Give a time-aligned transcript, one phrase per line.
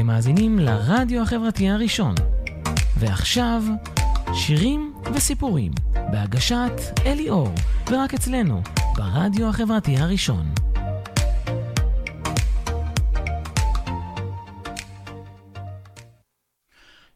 [0.00, 2.14] אתם מאזינים לרדיו החברתי הראשון.
[2.98, 3.62] ועכשיו,
[4.34, 5.72] שירים וסיפורים,
[6.12, 6.72] בהגשת
[7.06, 7.48] אלי אור,
[7.90, 8.62] ורק אצלנו,
[8.96, 10.46] ברדיו החברתי הראשון.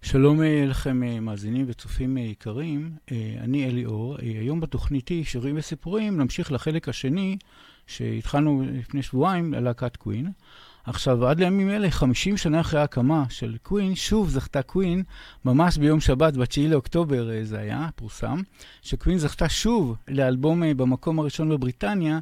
[0.03, 2.97] שלום אה, לכם אה, מאזינים וצופים אה, יקרים,
[3.41, 4.17] אני אלי אור.
[4.21, 7.37] היום בתוכניתי שירים וסיפורים נמשיך לחלק השני
[7.87, 10.33] שהתחלנו לפני שבועיים ללהקת קווין.
[10.87, 15.03] עכשיו, עד לימים אלה, 50 שנה אחרי ההקמה של קווין, שוב זכתה קווין,
[15.45, 18.41] ממש ביום שבת, ב-9 לאוקטובר זה היה, פורסם,
[18.83, 22.19] שקווין זכתה שוב לאלבום במקום הראשון בבריטניה,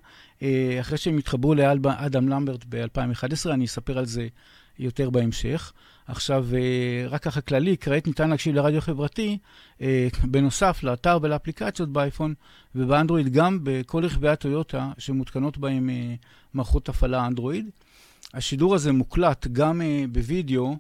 [0.81, 4.29] אחרי שהם התחברו לאדם למברט ב-2011, אני אספר על זה
[4.79, 5.73] יותר בהמשך.
[6.07, 9.39] עכשיו, אה, רק ככה כללי, כעת ניתן להקשיב לרדיו חברתי,
[9.81, 12.35] אה, בנוסף לאתר ולאפליקציות באייפון
[12.75, 16.15] ובאנדרואיד, גם בכל רכבי הטויוטה שמותקנות בהם אה,
[16.55, 17.71] מערכות הפעלה אנדרואיד.
[18.35, 19.81] השידור הזה מוקלט גם
[20.13, 20.77] בווידאו,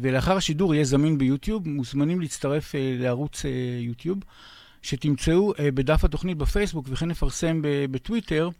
[0.00, 1.68] ולאחר השידור יהיה זמין ביוטיוב.
[1.68, 3.44] מוזמנים להצטרף לערוץ
[3.80, 4.18] יוטיוב,
[4.82, 8.50] שתמצאו בדף התוכנית בפייסבוק וכן נפרסם בטוויטר.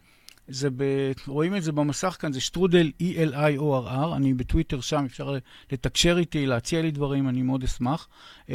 [0.49, 0.83] זה ב...
[1.27, 5.35] רואים את זה במסך כאן, זה שטרודל E-L-I-O-R-R, אני בטוויטר שם, אפשר
[5.73, 8.09] לתקשר איתי, להציע לי דברים, אני מאוד אשמח.
[8.47, 8.51] Uh,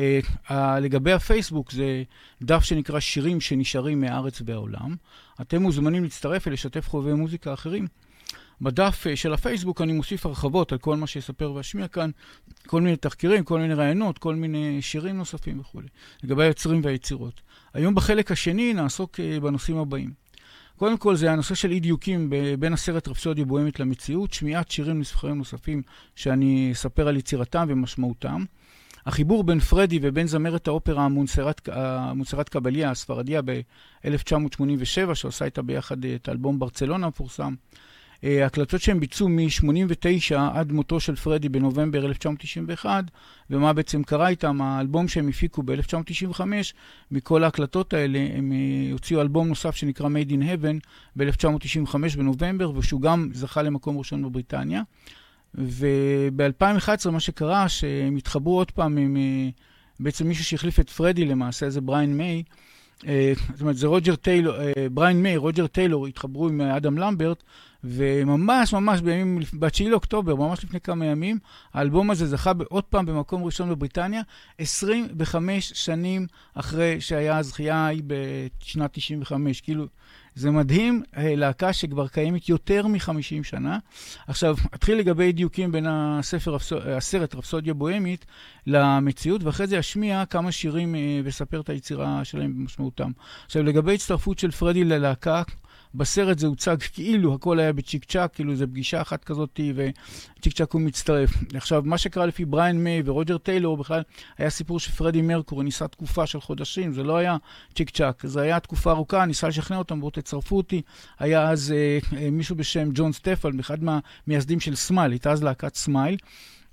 [0.48, 2.04] uh, לגבי הפייסבוק, זה
[2.42, 4.96] דף שנקרא שירים שנשארים מהארץ והעולם.
[5.42, 7.88] אתם מוזמנים להצטרף ולשתף חובבי מוזיקה אחרים.
[8.62, 12.10] בדף uh, של הפייסבוק אני מוסיף הרחבות על כל מה שאספר ואשמיע כאן,
[12.68, 15.82] כל מיני תחקירים, כל מיני רעיונות, כל מיני שירים נוספים וכו',
[16.24, 17.42] לגבי היוצרים והיצירות.
[17.74, 20.22] היום בחלק השני נעסוק uh, בנושאים הבאים.
[20.78, 25.38] קודם כל זה הנושא של אי דיוקים בין הסרט רפסודיה בוהמית למציאות, שמיעת שירים נספחים
[25.38, 25.82] נוספים
[26.16, 28.44] שאני אספר על יצירתם ומשמעותם.
[29.06, 36.60] החיבור בין פרדי ובין זמרת האופרה המונסרת קבליה, הספרדיה ב-1987, שעושה איתה ביחד את האלבום
[36.60, 37.54] ברצלונה המפורסם.
[38.24, 43.04] אה, הקלטות שהם ביצעו מ-89 עד מותו של פרדי בנובמבר 1991,
[43.50, 46.42] ומה בעצם קרה איתם, האלבום שהם הפיקו ב-1995,
[47.12, 53.02] מכל ההקלטות האלה הם אה, הוציאו אלבום נוסף שנקרא Made in Heaven ב-1995 בנובמבר, ושהוא
[53.02, 54.82] גם זכה למקום ראשון בבריטניה.
[55.56, 59.50] וב-2011 מה שקרה, שהם התחברו עוד פעם עם אה,
[60.00, 62.44] בעצם מישהו שהחליף את פרדי למעשה, זה בריין מיי.
[63.54, 64.56] זאת אומרת, זה רוג'ר טיילור,
[64.92, 67.44] בריין מיי, רוג'ר טיילור התחברו עם אדם למברט,
[67.84, 71.40] וממש ממש בימים, ב-9 לאוקטובר, ממש לפני כמה ימים,
[71.74, 74.22] האלבום הזה זכה עוד פעם במקום ראשון בבריטניה,
[74.58, 79.62] 25 שנים אחרי שהיה הזכייה ההיא בשנת 95.
[79.62, 79.88] כאילו,
[80.36, 83.80] זה מדהים, אה, להקה שכבר קיימת יותר מ-50 שנה.
[84.28, 86.58] עכשיו, אתחיל לגבי דיוקים בין הספר,
[86.98, 88.26] הסרט רפסודיה בוהמית
[88.68, 93.12] למציאות, ואחרי זה אשמיע כמה שירים אה, ואספר את היצירה שלהם במשמעותם.
[93.46, 95.44] עכשיו, לגבי הצטרפות של פרדי ללהקה,
[95.96, 100.72] בסרט זה הוצג כאילו הכל היה בצ'יק צ'אק, כאילו זה פגישה אחת כזאת וצ'יק צ'אק
[100.72, 101.30] הוא מצטרף.
[101.54, 104.02] עכשיו, מה שקרה לפי בריין מיי ורוג'ר טיילור בכלל
[104.38, 107.38] היה סיפור שפרדי מרקורי ניסה תקופה של חודשים, זה לא היה
[107.76, 110.82] צ'יק צ'אק, זה היה תקופה ארוכה, ניסה לשכנע אותם, בואו תצרפו אותי.
[111.20, 115.76] היה אז אה, אה, מישהו בשם ג'ון סטפל, אחד מהמייסדים של Smile, הייתה אז להקת
[115.76, 116.18] Smile.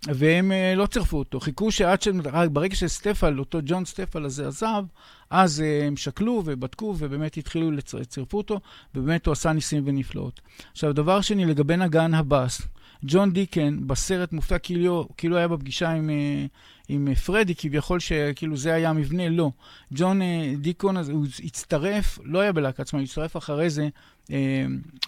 [0.06, 1.40] והם uh, לא צירפו אותו.
[1.40, 2.08] חיכו שעד ש...
[2.52, 4.84] ברגע שסטפל, אותו ג'ון סטפל הזה עזב,
[5.30, 8.60] אז uh, הם שקלו ובדקו ובאמת התחילו לצירפו אותו,
[8.94, 10.40] ובאמת הוא עשה ניסים ונפלאות.
[10.72, 12.62] עכשיו, דבר שני, לגבי נגן הבאס,
[13.02, 16.46] ג'ון דיקן בסרט מופיע כאילו, כאילו היה בפגישה עם, אה,
[16.88, 19.50] עם פרדי, כביכול שכאילו זה היה המבנה, לא.
[19.92, 20.20] ג'ון
[20.56, 23.88] דיקון, הוא הצטרף, לא היה בלהקה עצמה, הוא הצטרף אחרי זה אה,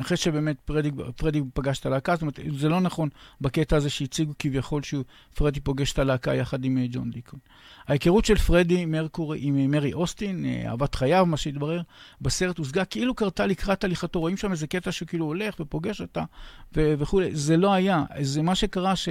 [0.01, 3.09] אחרי שבאמת פרדי, פרדי פגש את הלהקה, זאת אומרת, זה לא נכון
[3.41, 7.41] בקטע הזה שהציגו כביכול שפרדי פוגש את הלהקה יחד עם אה, ג'ון דיקון.
[7.89, 11.81] ההיכרות של פרדי מרקורי עם אה, מרי אוסטין, אהבת חייו, מה שהתברר,
[12.21, 14.21] בסרט הושגה כאילו קרתה לקראת הליכתו.
[14.21, 16.25] רואים שם איזה קטע שכאילו הולך ופוגש אותה
[16.73, 17.37] וכולי.
[17.37, 18.05] זה לא היה.
[18.21, 19.09] זה מה שקרה ש...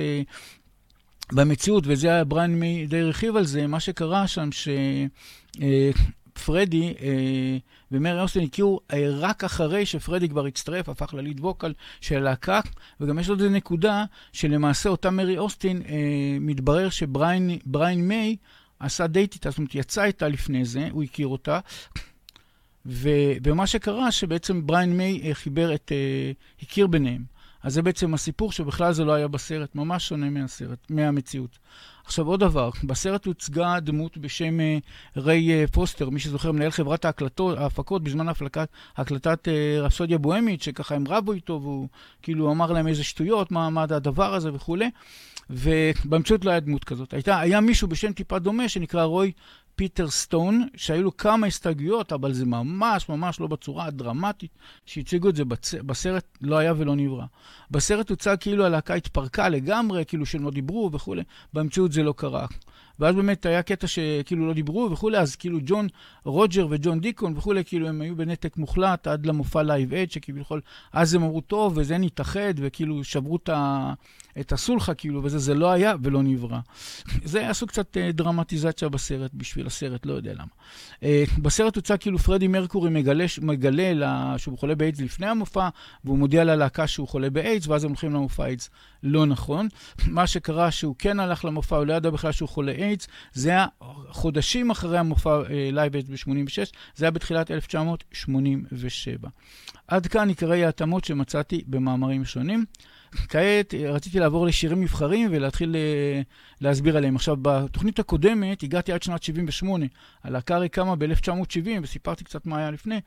[1.31, 4.67] במציאות, וזה היה בריין מיי הרחיב על זה, מה שקרה שם, ש...
[6.39, 7.57] פרדי אה,
[7.91, 12.59] ומרי אוסטין הכירו אה, רק אחרי שפרדי כבר הצטרף, הפך ל lead vocal של הלהקה,
[12.99, 18.35] וגם יש עוד איזה נקודה שלמעשה אותה מרי אוסטין, אה, מתברר שבריין מיי
[18.79, 21.59] עשה דייט איתה, זאת אומרת יצא איתה לפני זה, הוא הכיר אותה.
[22.85, 23.09] ו,
[23.43, 26.31] ומה שקרה שבעצם בריין מיי אה, חיבר את, אה,
[26.61, 27.23] הכיר ביניהם.
[27.63, 31.59] אז זה בעצם הסיפור שבכלל זה לא היה בסרט, ממש שונה מהסרט, מהמציאות.
[32.09, 37.05] עכשיו עוד דבר, בסרט הוצגה דמות בשם uh, ריי uh, פוסטר, מי שזוכר, מנהל חברת
[37.05, 41.87] ההקלטות, ההפקות בזמן ההפלקת, הקלטת uh, רפסודיה בוהמית, שככה הם רבו איתו והוא
[42.21, 44.89] כאילו אמר להם איזה שטויות, מה, מה הדבר הזה וכולי,
[45.49, 47.13] ובמציאות לא היה דמות כזאת.
[47.13, 49.31] הייתה, היה מישהו בשם טיפה דומה שנקרא רוי
[49.79, 54.51] פיטר סטון, שהיו לו כמה הסתייגויות, אבל זה ממש ממש לא בצורה הדרמטית
[54.85, 55.73] שהציגו את זה בצ...
[55.73, 57.25] בסרט, לא היה ולא נברא.
[57.71, 61.23] בסרט הוצג כאילו הלהקה התפרקה לגמרי, כאילו שהם לא דיברו וכולי,
[61.53, 62.47] במציאות זה לא קרה.
[62.99, 65.87] ואז באמת היה קטע שכאילו לא דיברו וכולי, אז כאילו ג'ון
[66.25, 70.61] רוג'ר וג'ון דיקון וכולי, כאילו הם היו בנתק מוחלט עד למופע Live Aid, שכביכול
[70.93, 73.93] אז הם אמרו, טוב, וזה נתאחד, וכאילו שברו את ה...
[74.39, 76.59] את הסולחה, כאילו, וזה, זה לא היה ולא נברא.
[77.23, 80.45] זה עשו קצת uh, דרמטיזציה בסרט, בשביל הסרט, לא יודע למה.
[80.95, 81.05] Uh,
[81.41, 85.69] בסרט הוצג כאילו פרדי מרקורי מגלה, מגלה לה, שהוא חולה באיידס לפני המופע,
[86.03, 88.69] והוא מודיע ללהקה שהוא חולה באיידס, ואז הם הולכים למופע Aid.
[89.03, 89.67] לא נכון.
[90.07, 92.88] מה שקרה, שהוא כן הלך למופע, הוא לא ידע בכלל שהוא חולה איידס,
[93.33, 93.65] זה היה
[94.09, 99.29] חודשים אחרי המופע Live Aid ב-86, זה היה בתחילת 1987.
[99.87, 102.65] עד כאן עיקרי ההתאמות שמצאתי במאמרים שונים.
[103.29, 106.21] כעת רציתי לעבור לשירים נבחרים ולהתחיל אה,
[106.61, 107.15] להסביר עליהם.
[107.15, 109.85] עכשיו, בתוכנית הקודמת הגעתי עד שנת 78.
[110.23, 112.99] הלהקה הרי קמה ב-1970, וסיפרתי קצת מה היה לפני,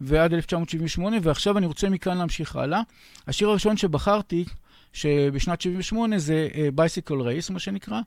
[0.00, 2.80] ועד 1978, ועכשיו אני רוצה מכאן להמשיך הלאה.
[3.26, 4.44] השיר הראשון שבחרתי
[4.92, 8.00] שבשנת 78 זה Bicycle uh, Race, מה שנקרא.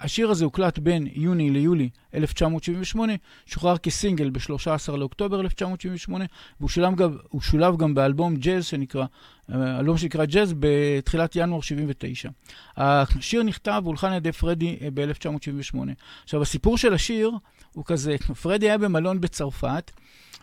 [0.00, 3.12] השיר הזה הוקלט בין יוני ליולי 1978,
[3.46, 6.24] שוחרר כסינגל ב-13 לאוקטובר 1978,
[6.60, 9.04] והוא שולב גם, באלבום ג'אז שנקרא,
[9.52, 12.28] אה, אלבום שנקרא ג'אז בתחילת ינואר 79.
[12.76, 15.78] השיר נכתב והולחן על ידי פרדי uh, ב-1978.
[16.24, 17.30] עכשיו, הסיפור של השיר
[17.72, 19.90] הוא כזה, פרדי היה במלון בצרפת,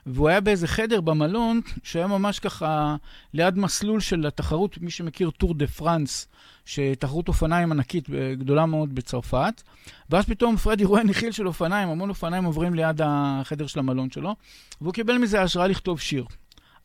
[0.05, 2.95] והוא היה באיזה חדר במלון, שהיה ממש ככה
[3.33, 6.27] ליד מסלול של התחרות, מי שמכיר טור דה פרנס,
[6.65, 9.61] שתחרות אופניים ענקית גדולה מאוד בצרפת.
[10.09, 14.35] ואז פתאום פרדי רואה נחיל של אופניים, המון אופניים עוברים ליד החדר של המלון שלו,
[14.81, 16.25] והוא קיבל מזה השראה לכתוב שיר.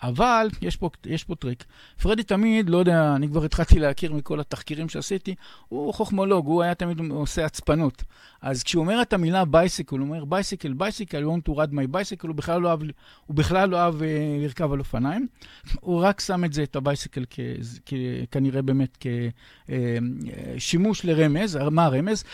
[0.03, 1.65] אבל יש פה, יש פה טריק.
[2.03, 5.35] פרדי תמיד, לא יודע, אני כבר התחלתי להכיר מכל התחקירים שעשיתי,
[5.69, 8.05] הוא חוכמולוג, הוא היה תמיד עושה הצפנות.
[8.43, 11.95] אז כשהוא אומר את המילה bicycle, הוא אומר bicycle, bicycle, you want to ride my
[11.95, 12.81] bicycle, הוא בכלל לא אהב,
[13.27, 15.27] הוא בכלל לא אהב אה, לרכב על אופניים.
[15.81, 16.77] הוא רק שם את זה, את
[17.31, 17.93] כ,
[18.31, 19.05] כנראה באמת
[20.57, 21.59] כשימוש אה, לרמז.
[21.71, 22.25] מה הרמז?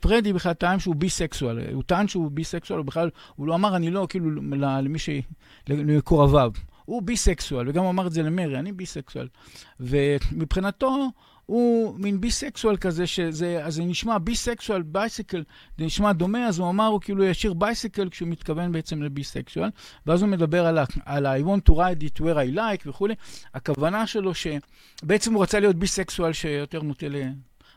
[0.00, 3.90] פרדי בכלל טען שהוא ביסקסואל, הוא טען שהוא ביסקסואל, הוא בכלל, הוא לא אמר, אני
[3.90, 4.30] לא, כאילו,
[4.82, 5.10] למי ש...
[5.68, 6.52] למקורביו.
[6.90, 9.28] הוא ביסקסואל, וגם אמר את זה למרי, אני ביסקסואל.
[9.80, 11.10] ומבחינתו,
[11.46, 15.42] הוא מין ביסקסואל כזה, שזה, אז זה נשמע ביסקסואל, bicycle,
[15.78, 19.68] זה נשמע דומה, אז הוא אמר, הוא כאילו ישיר bicycle כשהוא מתכוון בעצם לביסקסואל,
[20.06, 22.82] ואז הוא מדבר על ה- על ה- I want to ride it where I like
[22.88, 23.14] וכולי.
[23.54, 27.06] הכוונה שלו שבעצם הוא רצה להיות ביסקסואל שיותר נוטה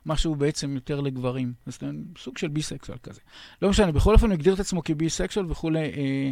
[0.05, 1.53] משהו בעצם יותר לגברים.
[1.65, 1.77] אז
[2.17, 3.21] סוג של ביסקסואל כזה.
[3.61, 5.79] לא משנה, בכל אופן הוא הגדיר את עצמו כביסקסואל וכולי.
[5.79, 6.31] אה,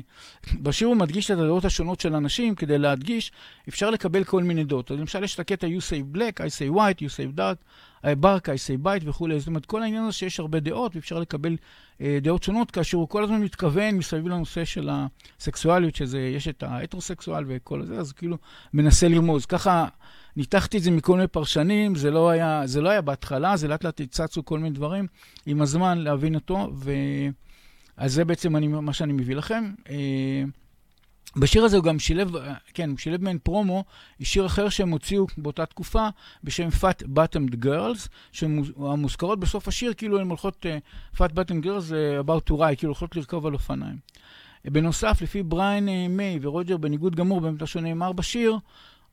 [0.61, 3.31] בשיר הוא מדגיש את הדעות השונות של אנשים, כדי להדגיש,
[3.69, 4.91] אפשר לקבל כל מיני דעות.
[4.91, 7.57] אז למשל יש את הקטע You say black, I say white, you say dark,
[8.03, 9.39] I bark, I say bite וכולי.
[9.39, 11.57] זאת אומרת, כל העניין הזה שיש הרבה דעות, ואפשר לקבל
[12.01, 16.63] אה, דעות שונות, כאשר הוא כל הזמן מתכוון מסביב לנושא של הסקסואליות, שזה, יש את
[16.63, 18.37] ההטרוסקסואל וכל זה, אז כאילו
[18.73, 19.45] מנסה לרמוז.
[19.45, 19.87] ככה
[20.35, 23.83] ניתחתי את זה מכל מיני פרשנים, זה לא היה, זה לא היה בהתחלה, זה לאט
[23.83, 25.07] לאט הצצו כל מיני דברים,
[25.45, 26.91] עם הזמן להבין אותו, ו...
[27.97, 29.73] אז זה בעצם אני, מה שאני מביא לכם.
[29.89, 30.43] אה,
[31.35, 32.31] בשיר הזה הוא גם שילב,
[32.73, 33.83] כן, הוא שילב מעין פרומו,
[34.21, 36.07] שיר אחר שהם הוציאו באותה תקופה,
[36.43, 42.27] בשם Fat Bottomed Girls, שהמוזכרות בסוף השיר, כאילו הן הולכות, uh, Fat Bottomed Girls uh,
[42.27, 43.97] about to ride, כאילו הולכות לרכוב על אופניים.
[44.65, 48.57] בנוסף, לפי בריין מיי ורוג'ר, בניגוד גמור, באמת שנאמר בשיר,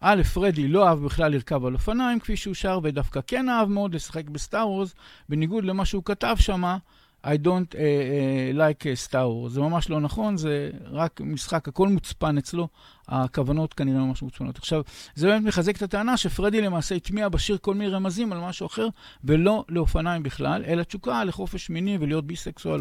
[0.00, 3.94] א', פרדי לא אהב בכלל לרכב על אופניים, כפי שהוא שר, ודווקא כן אהב מאוד
[3.94, 4.94] לשחק בסטאר וורס,
[5.28, 6.78] בניגוד למה שהוא כתב שמה,
[7.24, 9.48] I don't uh, uh, like uh, Star Wars.
[9.48, 12.68] זה ממש לא נכון, זה רק משחק, הכל מוצפן אצלו,
[13.08, 14.58] הכוונות כנראה ממש מוצפנות.
[14.58, 14.82] עכשיו,
[15.14, 18.88] זה באמת מחזק את הטענה שפרדי למעשה הטמיע בשיר כל מיני רמזים על משהו אחר,
[19.24, 22.80] ולא לאופניים בכלל, אלא תשוקה לחופש מיני ולהיות ביסקסואל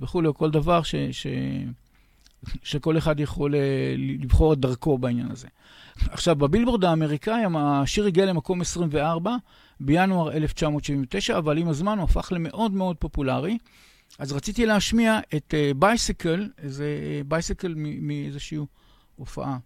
[0.00, 1.26] וכולי, או כל דבר ש, ש,
[2.62, 3.54] שכל אחד יכול
[3.98, 5.48] לבחור את דרכו בעניין הזה.
[6.10, 9.36] עכשיו, בבילבורד האמריקאי השיר הגיע למקום 24
[9.80, 13.58] בינואר 1979, אבל עם הזמן הוא הפך למאוד מאוד פופולרי.
[14.18, 16.86] אז רציתי להשמיע את Bicycle, uh, איזה
[17.26, 18.58] Bicycle מאיזושהי
[19.16, 19.58] הופעה.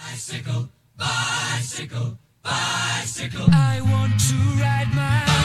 [0.00, 0.64] Bicycle,
[0.98, 2.10] bicycle,
[2.44, 3.48] bicycle.
[3.52, 5.39] I want to ride my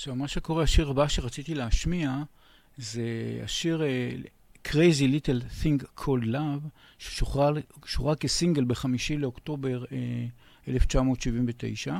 [0.00, 2.22] עכשיו, מה שקורה, השיר הבא שרציתי להשמיע,
[2.76, 3.02] זה
[3.44, 9.88] השיר uh, Crazy Little Thing Called Love, ששוחרר כסינגל בחמישי לאוקטובר uh,
[10.68, 11.98] 1979,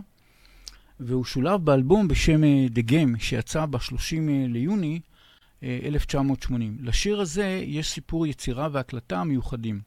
[1.01, 5.01] והוא שולב באלבום בשם uh, The Game, שיצא ב-30 uh, ליוני
[5.61, 6.79] uh, 1980.
[6.81, 9.81] לשיר הזה יש סיפור יצירה והקלטה מיוחדים.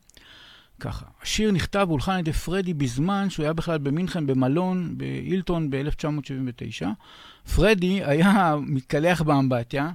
[0.80, 6.86] ככה, השיר נכתב והולחן על ידי פרדי בזמן שהוא היה בכלל במינכן במלון בהילטון ב-1979.
[7.56, 9.92] פרדי היה מתקלח באמבטיה,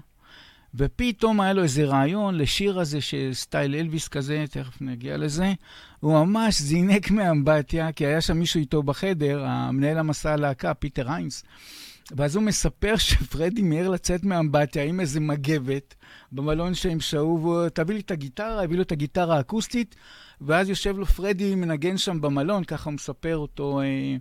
[0.74, 5.52] ופתאום היה לו איזה רעיון לשיר הזה של style אלוויס כזה, תכף נגיע לזה.
[6.00, 11.44] הוא ממש זינק מהאמבטיה, כי היה שם מישהו איתו בחדר, המנהל המסע הלהקה, פיטר היינס.
[12.16, 15.94] ואז הוא מספר שפרדי מיהר לצאת מהאמבטיה עם איזה מגבת
[16.32, 19.94] במלון שהם שהו, והוא, תביא לי את הגיטרה, הביא לו את הגיטרה האקוסטית,
[20.40, 24.16] ואז יושב לו פרדי מנגן שם במלון, ככה מספר אותו, אה,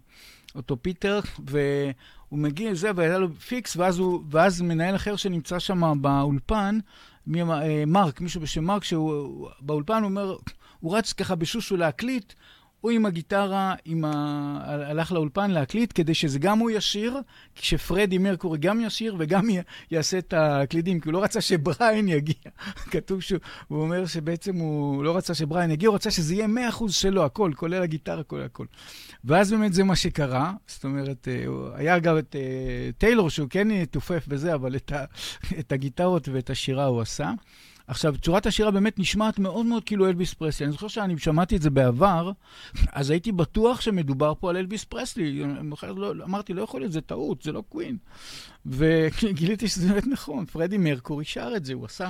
[0.56, 6.02] אותו פיטר, והוא מגיע לזה, והיה לו פיקס, ואז, הוא, ואז מנהל אחר שנמצא שם
[6.02, 6.80] באולפן,
[7.36, 10.36] אה, מרק, מישהו בשם מרק, שהוא באולפן, הוא אומר,
[10.80, 12.34] הוא רץ ככה בשושו להקליט,
[12.82, 14.12] הוא עם הגיטרה, עם ה...
[14.64, 17.18] הלך לאולפן להקליט, כדי שזה גם הוא ישיר,
[17.56, 19.58] כשפרדי מרקורי גם ישיר וגם י...
[19.92, 22.52] יעשה את הקלידים, כי הוא לא רצה שבריין יגיע.
[22.92, 26.92] כתוב שהוא הוא אומר שבעצם הוא לא רצה שבריין יגיע, הוא רצה שזה יהיה 100%
[26.92, 28.66] שלו, הכל, כולל הגיטרה, כולל הכל.
[29.26, 31.28] ואז באמת זה מה שקרה, זאת אומרת,
[31.76, 32.36] היה גם את
[32.98, 35.06] טיילור, שהוא כן תופף בזה, אבל את, ה...
[35.60, 37.32] את הגיטרות ואת השירה הוא עשה.
[37.88, 40.66] עכשיו, צורת השירה באמת נשמעת מאוד מאוד כאילו אלביס פרסלי.
[40.66, 42.32] אני זוכר שאני שמעתי את זה בעבר,
[42.92, 45.44] אז הייתי בטוח שמדובר פה על אלביס פרסלי.
[45.96, 47.98] לא, אמרתי, לא יכול להיות, זה טעות, זה לא קווין.
[48.66, 52.10] וגיליתי שזה באמת נכון, פרדי מרקורי שר את זה, הוא עשה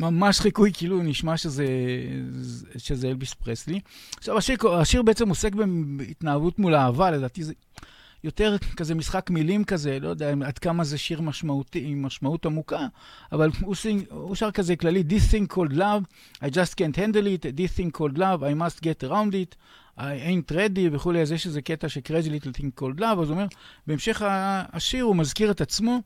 [0.00, 1.66] ממש חיקוי, כאילו נשמע שזה,
[2.78, 3.80] שזה אלביס פרסלי.
[4.18, 5.52] עכשיו, השיר, השיר בעצם עוסק
[5.96, 7.52] בהתנהגות מול אהבה, לדעתי זה...
[8.26, 12.86] יותר כזה משחק מילים כזה, לא יודע עד כמה זה שיר משמעותי, עם משמעות עמוקה,
[13.32, 16.02] אבל הוא, סינג, הוא שר כזה כללי, This thing called love,
[16.42, 19.56] I just can't handle it, This thing called love, I must get around it,
[19.98, 23.28] I ain't ready וכולי, אז יש איזה קטע ש crazy little thing called love, אז
[23.28, 23.46] הוא אומר,
[23.86, 24.22] בהמשך
[24.72, 26.00] השיר הוא מזכיר את עצמו,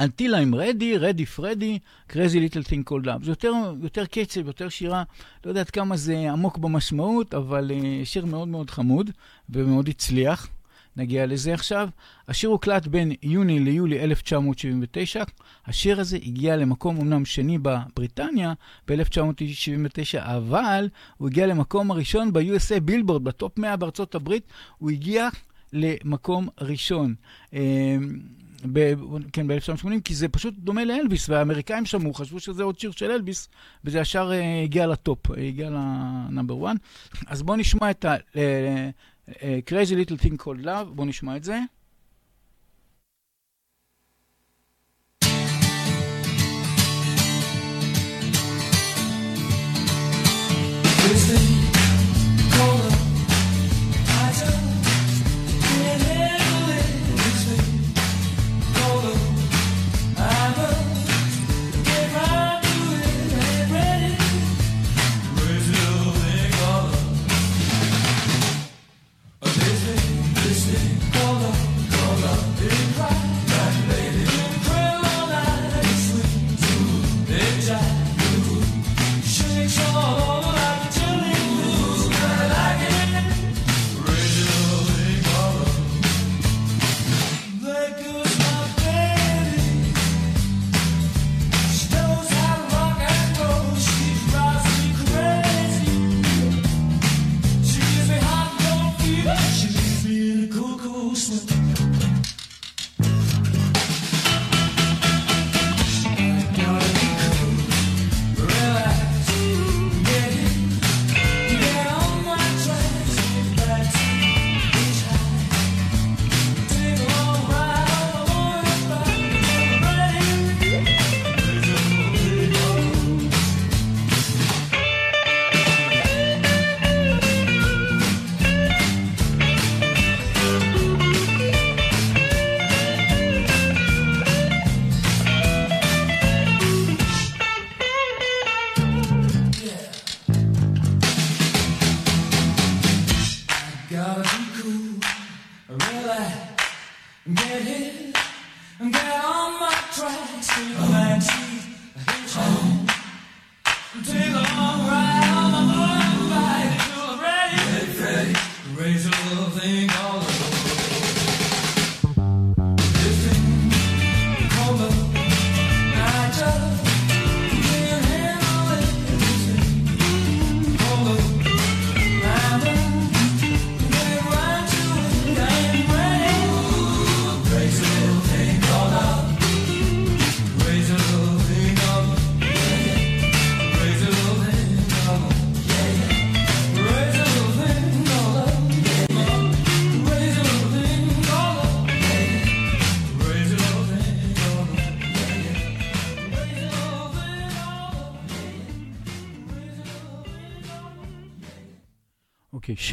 [0.00, 3.24] Until I'm ready, ready Freddy, crazy little thing called love.
[3.24, 3.52] זה יותר,
[3.82, 5.02] יותר קצב, יותר שירה,
[5.44, 9.10] לא יודעת כמה זה עמוק במשמעות, אבל uh, שיר מאוד מאוד חמוד
[9.50, 10.48] ומאוד הצליח.
[10.96, 11.88] נגיע לזה עכשיו.
[12.28, 15.24] השיר הוקלט בין יוני ליולי 1979.
[15.66, 18.52] השיר הזה הגיע למקום אמנם שני בבריטניה
[18.88, 25.28] ב-1979, אבל הוא הגיע למקום הראשון ב-USA בילבורד, בטופ 100 בארצות הברית, הוא הגיע
[25.72, 27.14] למקום ראשון.
[28.72, 28.94] ב-
[29.32, 33.48] כן, ב-1980, כי זה פשוט דומה לאלביס, והאמריקאים שמעו, חשבו שזה עוד שיר של אלביס,
[33.84, 36.76] וזה ישר uh, הגיע לטופ, הגיע לנאמבר 1.
[37.26, 38.16] אז בואו נשמע את ה...
[38.16, 38.38] Uh,
[39.66, 41.60] Crazy Little Thing Called Love, בואו נשמע את זה.
[51.04, 51.43] Listen, listen,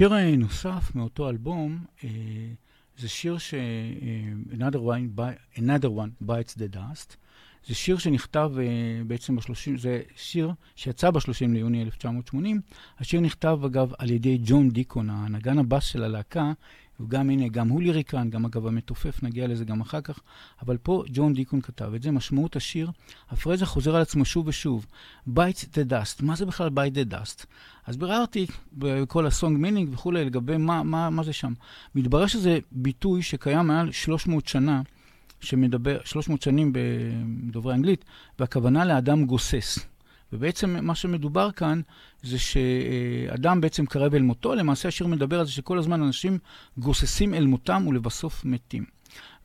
[0.02, 2.10] שיר נוסף מאותו אלבום, אה,
[2.98, 3.54] זה שיר ש...
[3.54, 3.60] אה,
[4.58, 7.16] Another one, by, Another one Bites the Dust.
[7.68, 8.64] זה שיר שנכתב אה,
[9.08, 12.62] בעצם ב-30, זה שיר שיצא ב-30 ליוני 1980.
[13.00, 16.52] השיר נכתב, אגב, על ידי ג'ון דיקון, הנגן הבאס של הלהקה.
[17.02, 20.20] וגם, הנה, גם הוא ליריקן, גם אגב המתופף, נגיע לזה גם אחר כך,
[20.62, 22.92] אבל פה ג'ון דיקון כתב את זה, משמעות השיר,
[23.30, 24.86] הפרזה חוזר על עצמו שוב ושוב,
[25.30, 27.46] bites the dust, מה זה בכלל bite the dust?
[27.86, 31.54] אז ביררתי בכל ה song meaning וכולי לגבי מה, מה, מה זה שם.
[31.96, 34.82] מתברר שזה ביטוי שקיים מעל 300 שנה,
[35.40, 38.06] שמדבר, 300 שנים בדוברי אנגלית,
[38.40, 39.80] והכוונה לאדם גוסס.
[40.34, 41.82] ובעצם מה שמדובר כאן
[42.24, 46.38] זה שאדם בעצם קרב אל מותו, למעשה השיר מדבר על זה שכל הזמן אנשים
[46.78, 48.86] גוססים אל מותם ולבסוף מתים.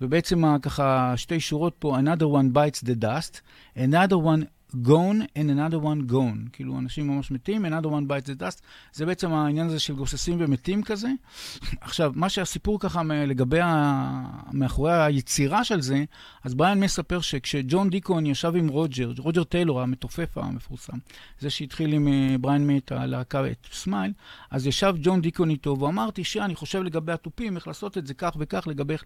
[0.01, 3.41] ובעצם ככה שתי שורות פה, another one bites the dust,
[3.77, 6.51] another one gone and another one gone.
[6.53, 8.61] כאילו, אנשים ממש מתים, another one bites the dust.
[8.93, 11.09] זה בעצם העניין הזה של גוססים ומתים כזה.
[11.81, 14.23] עכשיו, מה שהסיפור ככה לגבי, ה...
[14.53, 16.05] מאחורי היצירה של זה,
[16.45, 20.99] אז בריאן מספר שכשג'ון דיקון ישב עם רוג'ר, רוג'ר טיילור, המתופף המפורסם,
[21.41, 24.13] זה שהתחיל עם אה, בריאן מי את הלהקה, את סמייל,
[24.51, 28.37] אז ישב ג'ון דיקון איתו, ואמרתי שאני חושב לגבי התופים, איך לעשות את זה כך
[28.39, 29.05] וכך, לגבי איך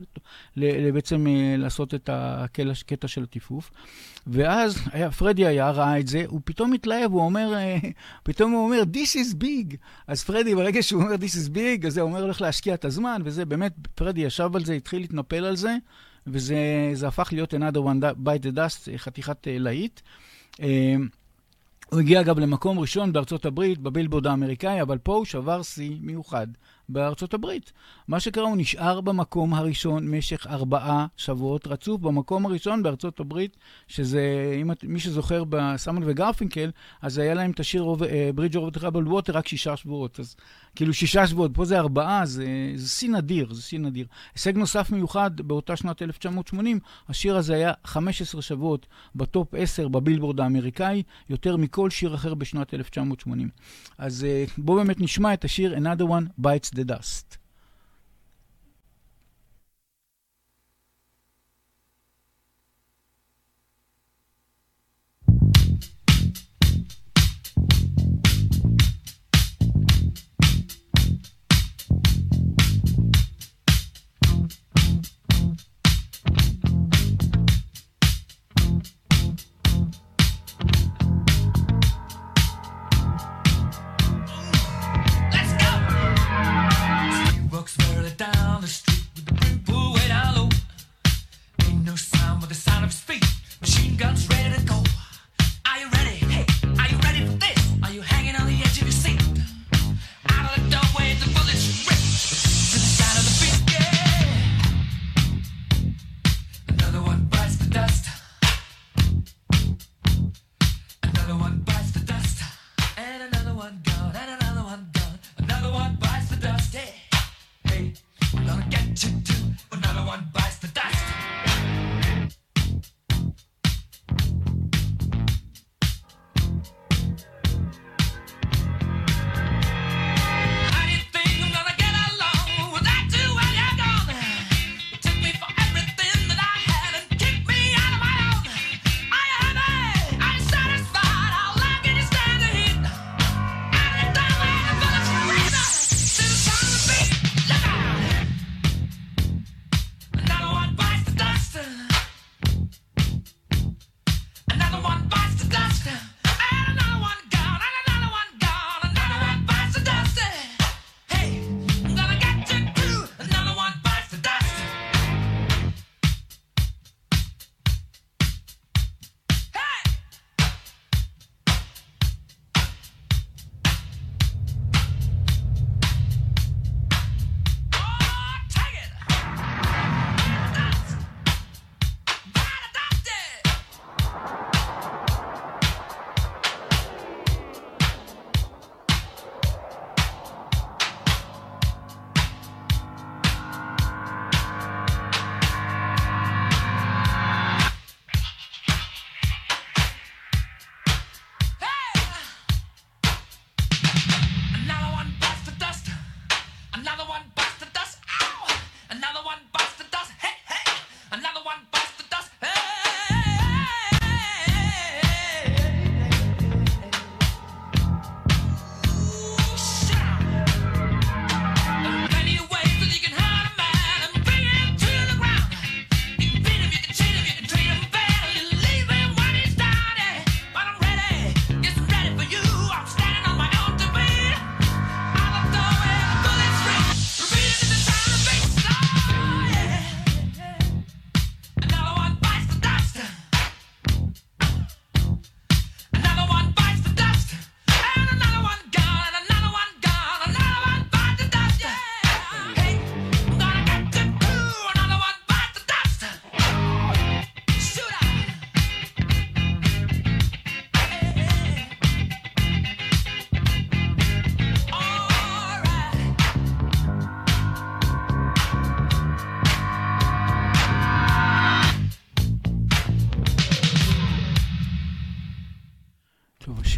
[0.95, 3.71] בעצם אה, לעשות את הקטע של הטיפוף.
[4.27, 7.79] ואז היה, פרדי היה, ראה את זה, הוא פתאום התלהב, הוא אומר, אה,
[8.23, 9.77] פתאום הוא אומר, This is big.
[10.07, 13.23] אז פרדי, ברגע שהוא אומר, This is big, אז הוא אומר, הולך להשקיע את הזמן,
[13.25, 15.77] וזה באמת, פרדי ישב על זה, התחיל להתנפל על זה,
[16.27, 20.01] וזה הפך להיות another one by the dust, חתיכת אה, להיט.
[20.63, 20.95] אה,
[21.91, 26.47] הוא הגיע אגב למקום ראשון בארצות הברית, בבילבורד האמריקאי, אבל פה הוא שבר שיא מיוחד.
[26.93, 27.73] בארצות הברית.
[28.09, 33.57] מה שקרה, הוא נשאר במקום הראשון משך ארבעה שבועות רצוף, במקום הראשון בארצות הברית,
[33.89, 34.23] שזה,
[34.63, 36.71] אם מי שזוכר בסמון וגרפינקל,
[37.03, 37.95] אז היה להם את השיר
[38.35, 40.21] Bridge of Trouble Water רק שישה שבועות.
[40.21, 40.37] אז
[40.77, 42.47] כאילו שישה שבועות, פה זה ארבעה, זה,
[42.87, 44.07] שיא נדיר, זה שיא נדיר.
[44.35, 46.79] הישג נוסף מיוחד, באותה שנת 1980,
[47.09, 52.75] השיר הזה היה 15 שבועות ב top 10 בבילבורד האמריקאי, יותר מכל שיר אחר בשנת
[52.75, 53.49] 1980.
[53.99, 57.40] אז אה, בואו באמת נשמע את השיר Another One Bites the dust.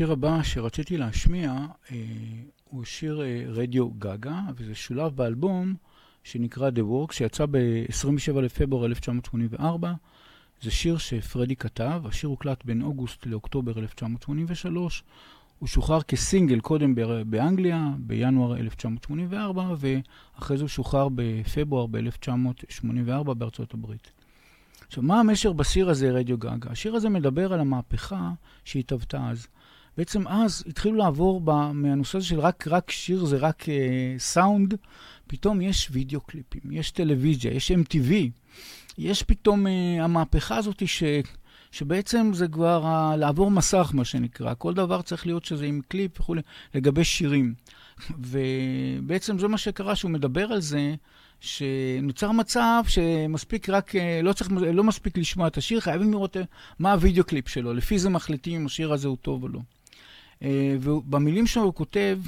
[0.03, 1.53] השיר הבא שרציתי להשמיע
[1.93, 1.97] אה,
[2.65, 5.75] הוא שיר אה, רדיו גגה, וזה שולב באלבום
[6.25, 9.93] שנקרא The Work, שיצא ב-27 לפברואר 1984.
[10.62, 15.05] זה שיר שפרדי כתב, השיר הוקלט בין אוגוסט לאוקטובר 1983.
[15.59, 16.95] הוא שוחרר כסינגל קודם
[17.27, 24.11] באנגליה, בינואר 1984, ואחרי זה הוא שוחרר בפברואר ב-1984 בארצות הברית.
[24.87, 26.71] עכשיו, מה המשך בשיר הזה, רדיו גגה?
[26.71, 28.31] השיר הזה מדבר על המהפכה
[28.65, 29.47] שהתהוותה אז.
[29.97, 34.75] בעצם אז התחילו לעבור ב, מהנושא הזה של רק, רק שיר, זה רק אה, סאונד,
[35.27, 38.13] פתאום יש וידאו קליפים, יש טלוויזיה, יש MTV,
[38.99, 41.03] יש פתאום אה, המהפכה הזאת ש,
[41.71, 44.55] שבעצם זה כבר ה, לעבור מסך, מה שנקרא.
[44.59, 46.43] כל דבר צריך להיות שזה עם קליפ וכולי,
[46.75, 47.55] לגבי שירים.
[48.19, 50.95] ובעצם זה מה שקרה, שהוא מדבר על זה,
[51.41, 56.43] שנוצר מצב שמספיק רק, אה, לא, צריך, לא מספיק לשמוע את השיר, חייבים לראות אה,
[56.79, 59.61] מה הוידאו קליפ שלו, לפי זה מחליטים אם השיר הזה הוא טוב או לא.
[60.43, 62.19] אה, ובמילים שלו הוא כותב,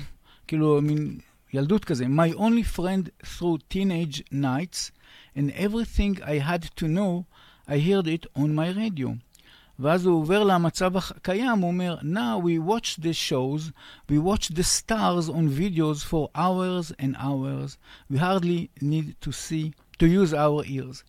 [0.47, 1.19] כאילו, מין
[1.55, 4.91] ילדות כזה, My only friend through teenage nights,
[5.37, 7.25] and everything I had to know,
[7.69, 9.09] I heard it on my radio.
[9.79, 13.73] ואז הוא עובר למצב הקיים, הוא אומר, Now we watch the shows,
[14.11, 17.77] we watch the stars on videos for hours and hours.
[18.11, 21.03] We hardly need to see, to use our ears.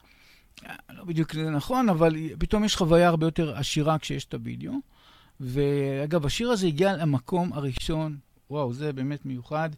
[0.90, 4.74] לא בדיוק זה נכון, אבל פתאום יש חוויה הרבה יותר עשירה כשיש את הוידאו.
[5.40, 8.18] ואגב, השיר הזה הגיע למקום הראשון,
[8.50, 9.70] וואו, זה באמת מיוחד,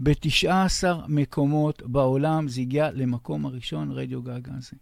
[0.00, 4.76] ב-19 מקומות בעולם זה הגיע למקום הראשון, רדיו גגה הזה.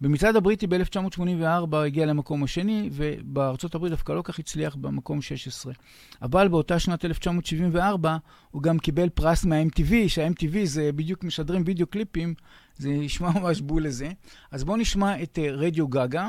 [0.00, 5.72] במצעד הבריטי ב-1984 הגיע למקום השני, ובארצות הברית דווקא לא כך הצליח במקום 16.
[6.22, 8.16] אבל באותה שנת 1974
[8.50, 12.34] הוא גם קיבל פרס מה-MTV, שה-MTV זה בדיוק משדרים וידאו קליפים,
[12.76, 14.10] זה נשמע ממש בול לזה.
[14.50, 16.28] אז בואו נשמע את אה, רדיו גגה.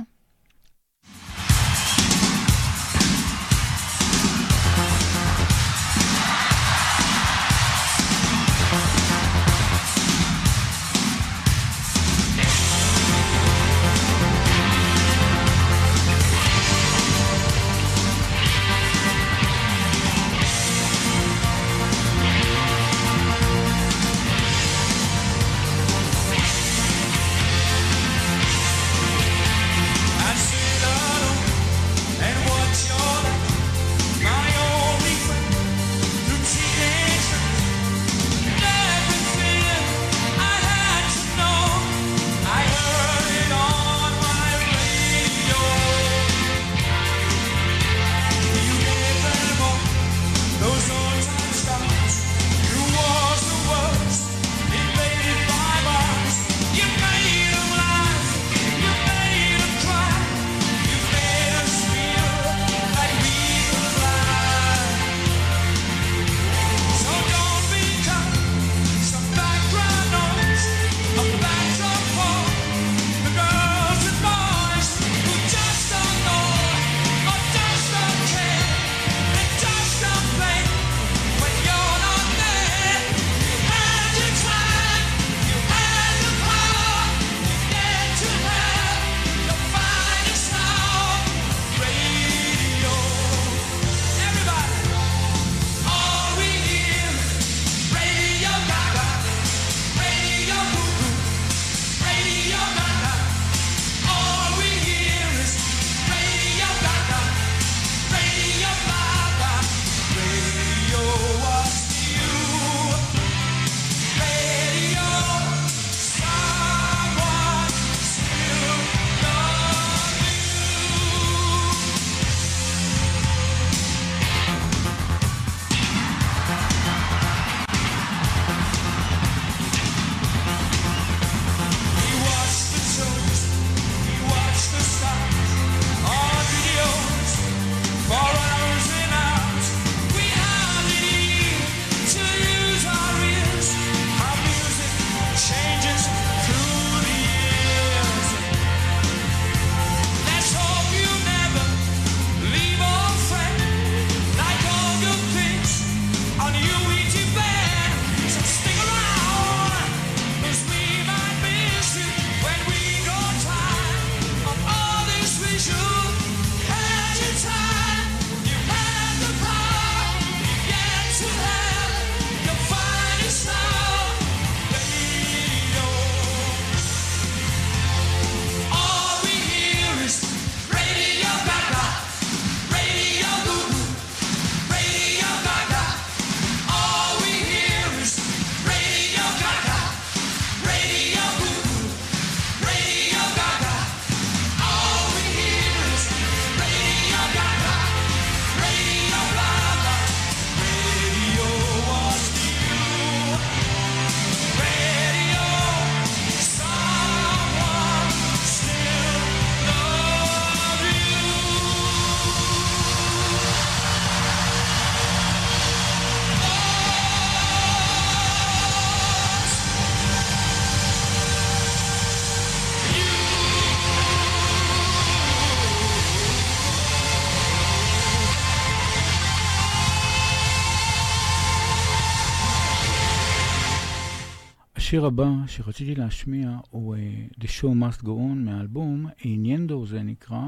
[234.94, 240.42] השיר הבא שרציתי להשמיע הוא uh, The Show Must Go On מהאלבום אינינדו זה נקרא,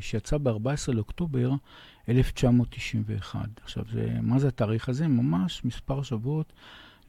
[0.00, 1.50] שיצא ב-14 לאוקטובר
[2.08, 3.40] 1991.
[3.62, 5.08] עכשיו, זה, מה זה התאריך הזה?
[5.08, 6.52] ממש מספר שבועות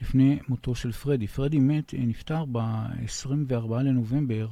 [0.01, 1.27] לפני מותו של פרדי.
[1.27, 4.47] פרדי מת, אה, נפטר ב-24 לנובמבר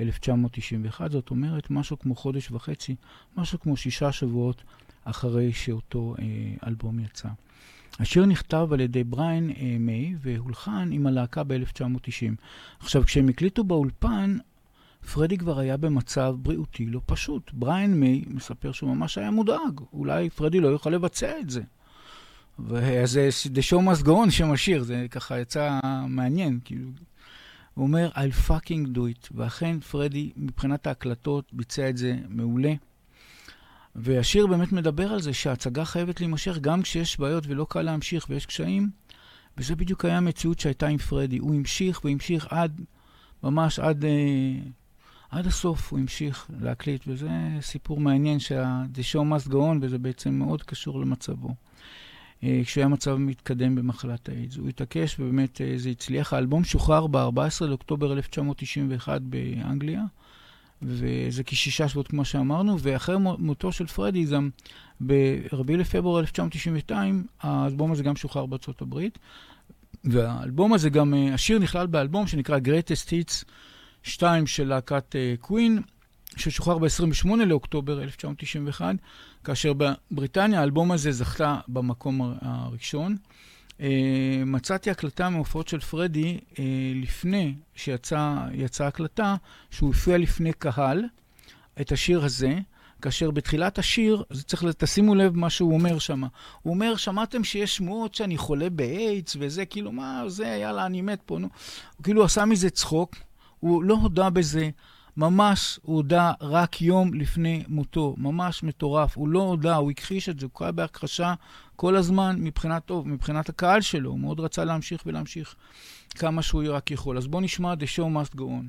[0.00, 2.96] 1991, זאת אומרת משהו כמו חודש וחצי,
[3.36, 4.62] משהו כמו שישה שבועות
[5.04, 6.24] אחרי שאותו אה,
[6.68, 7.28] אלבום יצא.
[7.98, 12.34] השיר נכתב על ידי בריין אה, מיי והולחן עם הלהקה ב-1990.
[12.80, 14.38] עכשיו, כשהם הקליטו באולפן,
[15.12, 17.50] פרדי כבר היה במצב בריאותי לא פשוט.
[17.52, 21.62] בריין מיי מספר שהוא ממש היה מודאג, אולי פרדי לא יוכל לבצע את זה.
[22.58, 26.88] וזה The Show Must Go On שם השיר, זה ככה יצא מעניין, כאילו.
[27.74, 29.28] הוא אומר, I'll fucking do it.
[29.34, 32.74] ואכן, פרדי, מבחינת ההקלטות, ביצע את זה מעולה.
[34.00, 38.46] והשיר באמת מדבר על זה שההצגה חייבת להימשך גם כשיש בעיות ולא קל להמשיך ויש
[38.46, 38.90] קשיים.
[39.58, 41.38] וזה בדיוק היה המציאות שהייתה עם פרדי.
[41.38, 42.80] הוא המשיך והמשיך עד,
[43.42, 44.10] ממש עד, אה,
[45.30, 47.28] עד הסוף הוא המשיך להקליט, וזה
[47.60, 51.54] סיפור מעניין שה-The show must go on, וזה בעצם מאוד קשור למצבו.
[52.44, 54.56] אה, כשהיה מצב מתקדם במחלת האיידס.
[54.56, 56.32] הוא התעקש ובאמת אה, זה הצליח.
[56.32, 60.02] האלבום שוחרר ב-14 לאוקטובר 1991 באנגליה.
[60.82, 64.50] וזה כשישה שבועות כמו שאמרנו, ואחרי מותו של פרדי, גם
[65.00, 69.18] ב-4 לפברואר 1992, האלבום הזה גם שוחרר בארצות הברית.
[70.04, 73.44] והאלבום הזה גם, אה, השיר נכלל באלבום שנקרא Greatest Hits
[74.02, 78.94] 2 של להקת קווין, uh, ששוחרר ב-28 לאוקטובר 1991,
[79.44, 83.16] כאשר בבריטניה האלבום הזה זכתה במקום הראשון.
[83.78, 83.80] Uh,
[84.46, 86.58] מצאתי הקלטה מהופעות של פרדי uh,
[86.94, 88.46] לפני שיצאה
[88.80, 89.36] הקלטה,
[89.70, 91.04] שהוא הופיע לפני קהל
[91.80, 92.58] את השיר הזה,
[93.02, 96.22] כאשר בתחילת השיר, אז צריך, תשימו לב מה שהוא אומר שם.
[96.62, 101.20] הוא אומר, שמעתם שיש שמועות שאני חולה באיידס וזה, כאילו, מה זה, יאללה, אני מת
[101.26, 101.48] פה, נו.
[101.96, 103.16] הוא כאילו עשה מזה צחוק,
[103.60, 104.70] הוא לא הודה בזה.
[105.18, 109.16] ממש הוא הודה רק יום לפני מותו, ממש מטורף.
[109.16, 111.34] הוא לא הודה, הוא הכחיש את זה, הוא קרא בהכחשה
[111.76, 114.10] כל הזמן מבחינת טוב, מבחינת הקהל שלו.
[114.10, 115.54] הוא מאוד רצה להמשיך ולהמשיך
[116.10, 117.18] כמה שהוא רק יכול.
[117.18, 118.66] אז בואו נשמע The Show Must Go On.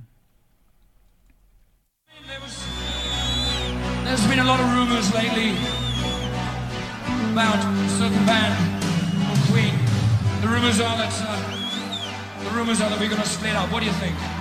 [4.06, 5.52] There's been a lot of rumors lately
[7.32, 8.56] about a certain band
[9.22, 9.76] called Queen.
[10.42, 11.32] The rumors are that uh,
[12.44, 13.68] the rumors are that we're going to split up.
[13.72, 14.39] What do you think?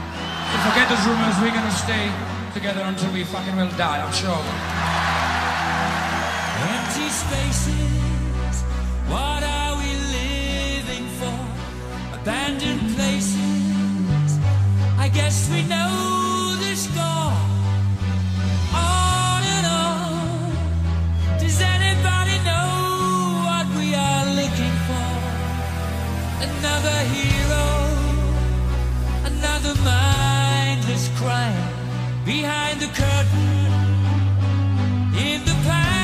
[0.51, 1.37] So forget those rumors.
[1.41, 2.11] We're to stay
[2.55, 4.01] together until we fucking will die.
[4.01, 4.43] I'm sure.
[6.73, 8.57] Empty spaces.
[9.13, 11.39] What are we living for?
[12.19, 14.39] Abandoned places.
[14.97, 17.37] I guess we know the score.
[18.73, 21.39] On and on.
[21.39, 22.71] Does anybody know
[23.49, 25.09] what we are looking for?
[26.49, 27.67] Another hero.
[29.31, 30.28] Another mindless
[31.19, 32.25] crime.
[32.25, 33.73] Behind the curtain.
[35.19, 35.98] In the pantomime.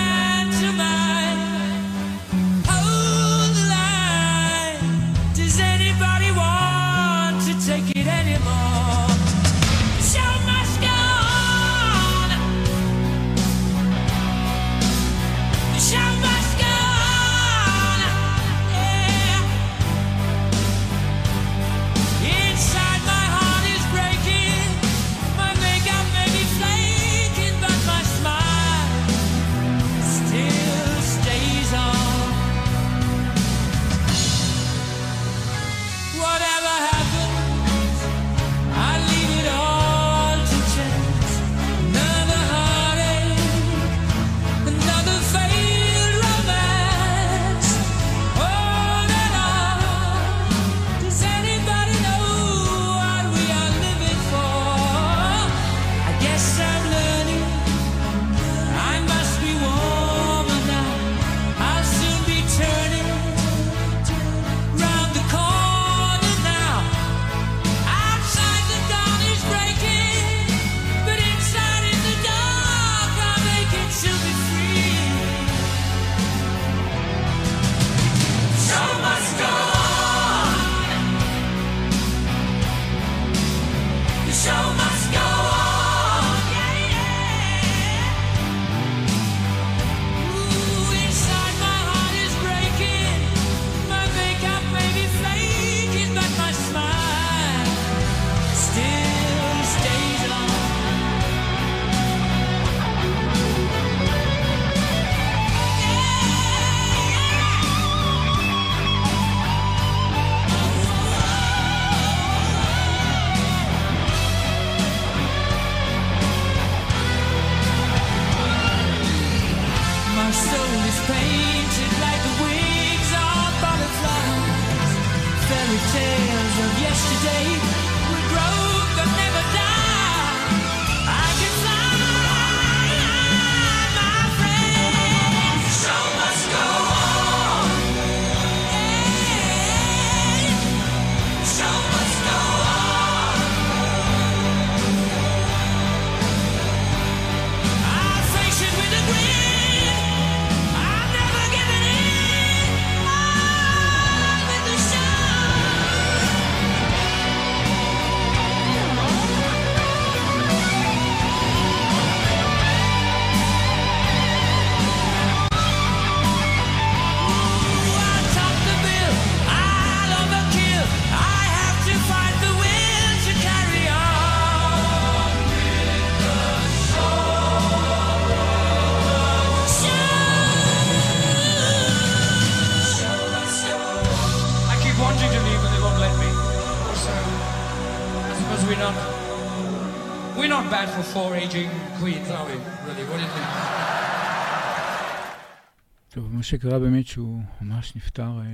[196.44, 198.44] שקרה באמת שהוא ממש נפטר אה,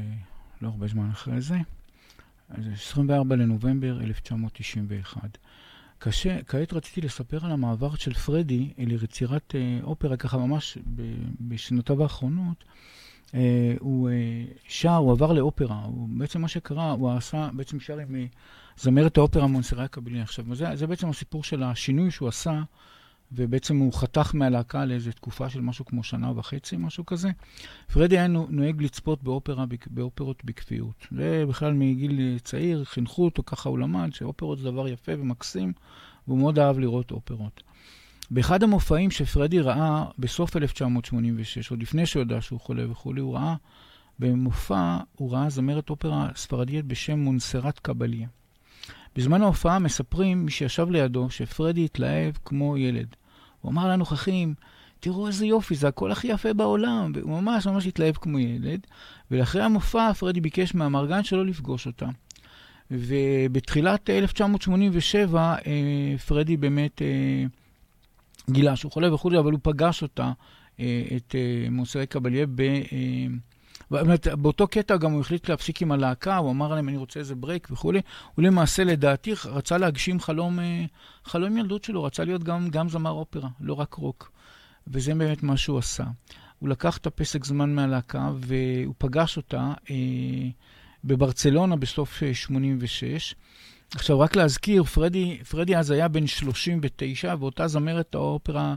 [0.63, 1.59] לא הרבה זמן אחרי זה.
[2.49, 5.39] אז 24 לנובמבר 1991.
[5.99, 11.03] קשה, כעת רציתי לספר על המעבר של פרדי ליצירת אה, אופרה, ככה ממש ב,
[11.41, 12.65] בשנותיו האחרונות.
[13.35, 14.15] אה, הוא אה,
[14.69, 15.83] שר, הוא עבר לאופרה.
[15.85, 18.25] הוא, בעצם מה שקרה, הוא עשה, בעצם שר עם אה,
[18.77, 20.21] זמרת האופרה מונסריה קבילי.
[20.21, 22.63] עכשיו, זה, זה בעצם הסיפור של השינוי שהוא עשה,
[23.33, 27.31] ובעצם הוא חתך מהלהקה לאיזו תקופה של משהו כמו שנה וחצי, משהו כזה.
[27.93, 31.07] פרדי היה נו- נוהג לצפות באופרה, באופרות בכפיות.
[31.11, 35.73] זה בכלל מגיל צעיר, חינכו אותו, ככה הוא למד, שאופרות זה דבר יפה ומקסים,
[36.27, 37.63] והוא מאוד אהב לראות אופרות.
[38.31, 43.55] באחד המופעים שפרדי ראה בסוף 1986, עוד לפני שהוא ידע שהוא חולה וכולי, הוא ראה,
[44.19, 48.29] במופע, הוא ראה זמרת אופרה ספרדית בשם מונסרט קבליה.
[49.17, 53.17] בזמן ההופעה מספרים, מי שישב לידו, שפרדי התלהב כמו ילד.
[53.61, 54.55] הוא אמר לנוכחים,
[55.01, 57.13] תראו איזה יופי, זה הקול הכי יפה בעולם.
[57.15, 58.87] והוא ממש ממש התלהב כמו ילד.
[59.31, 62.07] ולאחרי המופע, פרדי ביקש מהמרגן שלו לפגוש אותה.
[62.91, 67.45] ובתחילת 1987, אה, פרדי באמת אה,
[68.51, 70.33] גילה שהוא חולה וכולי, אבל הוא פגש אותה,
[70.81, 71.35] אה, את
[71.71, 72.63] מונסרה קבאייה, ב...
[73.95, 77.35] אה, באותו קטע גם הוא החליט להפסיק עם הלהקה, הוא אמר להם, אני רוצה איזה
[77.35, 78.01] break וכולי.
[78.35, 80.85] הוא למעשה, לדעתי, רצה להגשים חלום, אה,
[81.25, 84.33] חלום ילדות שלו, רצה להיות גם, גם זמר אופרה, לא רק רוק.
[84.87, 86.05] וזה באמת מה שהוא עשה.
[86.59, 89.97] הוא לקח את הפסק זמן מהלהקה והוא פגש אותה אה,
[91.05, 93.35] בברצלונה בסוף אה, 86.
[93.95, 98.75] עכשיו, רק להזכיר, פרדי, פרדי אז היה בן 39, ואותה זמרת האופרה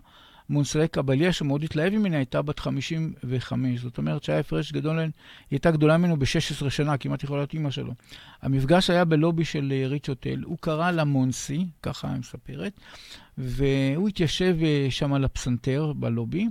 [0.54, 3.80] מונסרי קבליה, שמאוד התלהב ממנה, הייתה בת 55.
[3.80, 5.10] זאת אומרת שהיה הפרש גדול, היא
[5.52, 7.94] הייתה גדולה ממנו ב-16 שנה, כמעט יכולה להיות אימא שלו.
[8.42, 12.80] המפגש היה בלובי של אה, ריץ' הוטל, הוא קרא לה מונסי, ככה היא מספרת,
[13.38, 16.48] והוא התיישב אה, שם על הפסנתר בלובי,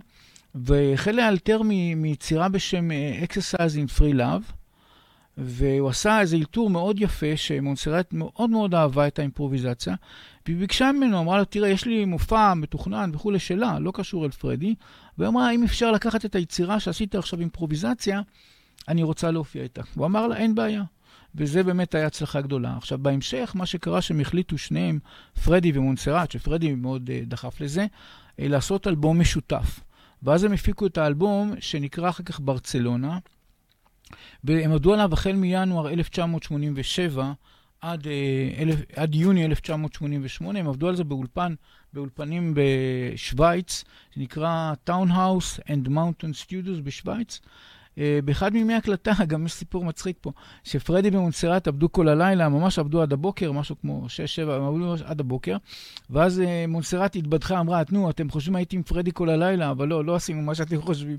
[0.55, 1.63] והחל לאלתר
[1.97, 4.53] מיצירה בשם אה, Exercise in Free Love,
[5.39, 9.95] והוא עשה איזה אלתור מאוד יפה, שמונסרט מאוד מאוד אהבה את האימפרוביזציה,
[10.47, 14.31] והיא ביקשה ממנו, אמרה לו, תראה, יש לי מופע מתוכנן וכולי שלה, לא קשור אל
[14.31, 14.75] פרדי,
[15.19, 18.21] והיא אמרה, אם אפשר לקחת את היצירה שעשית עכשיו אימפרוביזציה,
[18.89, 19.83] אני רוצה להופיע איתה.
[19.95, 20.83] הוא אמר לה, אין בעיה.
[21.35, 22.77] וזה באמת היה הצלחה גדולה.
[22.77, 24.99] עכשיו, בהמשך, מה שקרה שהם החליטו שניהם,
[25.45, 27.87] פרדי ומונסרט, שפרדי מאוד uh, דחף לזה, uh,
[28.39, 29.81] לעשות אלבום משותף.
[30.23, 33.19] ואז הם הפיקו את האלבום, שנקרא אחר כך ברצלונה,
[34.45, 35.13] והם עבדו עליו?
[35.13, 37.33] החל מינואר 1987
[37.81, 41.55] עד, אה, אלף, עד יוני 1988, הם עבדו על זה באולפן,
[41.93, 43.85] באולפנים בשוויץ,
[44.15, 47.41] שנקרא Townhouse and Mountain Studios בשוויץ.
[47.99, 50.33] אה, באחד מימי הקלטה, גם יש סיפור מצחיק פה,
[50.65, 54.07] שפרדי ומונסרט עבדו כל הלילה, ממש עבדו עד הבוקר, משהו כמו
[54.47, 55.57] 6-7, הם עבדו עד הבוקר,
[56.11, 60.05] ואז אה, מונסרט התבדחה, אמרה, נו, אתם חושבים הייתי עם פרדי כל הלילה, אבל לא,
[60.05, 61.19] לא עשינו מה שאתם חושבים.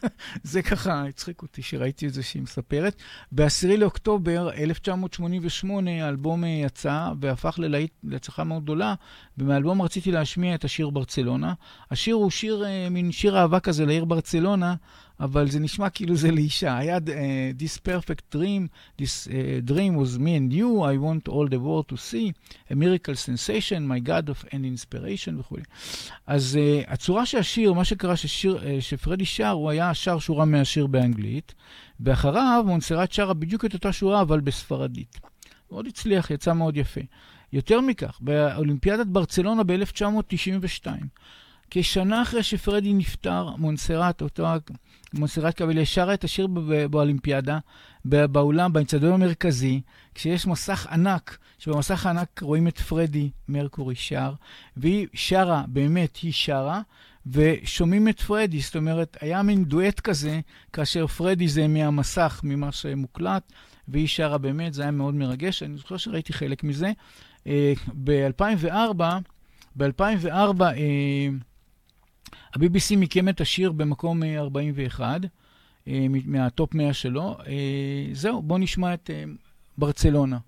[0.42, 3.02] זה ככה הצחיק אותי שראיתי את זה שהיא מספרת.
[3.32, 8.94] ב-10 לאוקטובר 1988 האלבום אה, יצא והפך ללהיט, להצלחה מאוד גדולה,
[9.38, 11.52] ומהאלבום רציתי להשמיע את השיר ברצלונה.
[11.90, 14.74] השיר הוא שיר, מין שיר אהבה כזה לעיר ברצלונה,
[15.22, 16.78] אבל זה נשמע כאילו זה לאישה.
[16.78, 18.68] היה uh, This perfect dream,
[19.02, 22.32] this uh, dream was me and you, I want all the world to see,
[22.70, 25.56] a miracle sensation, my God of an inspiration וכו'.
[26.26, 30.86] אז uh, הצורה שהשיר, מה שקרה ששיר, uh, שפרדי שר, הוא היה שר שורה מהשיר
[30.86, 31.54] באנגלית,
[32.00, 35.20] ואחריו מונסרט שרה בדיוק את אותה שורה, אבל בספרדית.
[35.70, 37.00] מאוד הצליח, יצא מאוד יפה.
[37.52, 40.86] יותר מכך, באולימפיאדת ברצלונה ב-1992,
[41.74, 44.46] כשנה אחרי שפרדי נפטר, מונסרט, אותו
[45.14, 46.46] מונסרט קבלה שרה את השיר
[46.90, 47.58] באולימפיאדה,
[48.04, 49.80] באולם, באצטדיון המרכזי,
[50.14, 54.32] כשיש מסך ענק, שבמסך הענק רואים את פרדי מרקורי שר,
[54.76, 56.80] והיא שרה, באמת, היא שרה,
[57.26, 60.40] ושומעים את פרדי, זאת אומרת, היה מין דואט כזה,
[60.72, 63.52] כאשר פרדי זה מהמסך, ממה שמוקלט,
[63.88, 66.92] והיא שרה באמת, זה היה מאוד מרגש, אני זוכר שראיתי חלק מזה.
[68.04, 69.02] ב-2004,
[69.76, 70.62] ב-2004,
[72.52, 75.20] ה-BBC מיקם את השיר במקום אה, 41,
[75.88, 77.36] אה, מ- מהטופ 100 שלו.
[77.46, 77.54] אה,
[78.12, 79.24] זהו, בואו נשמע את אה,
[79.78, 80.38] ברצלונה.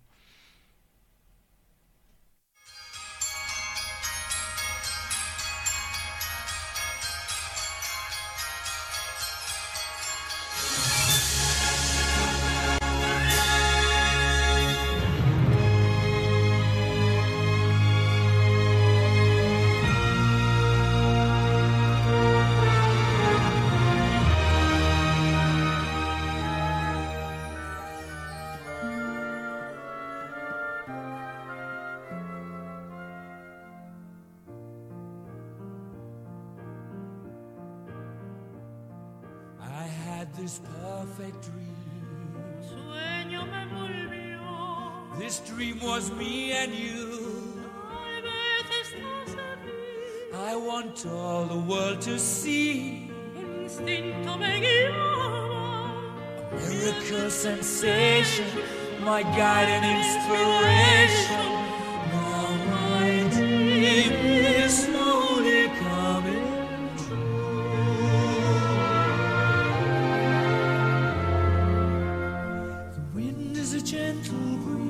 [73.85, 74.33] 间都
[74.65, 74.84] 会。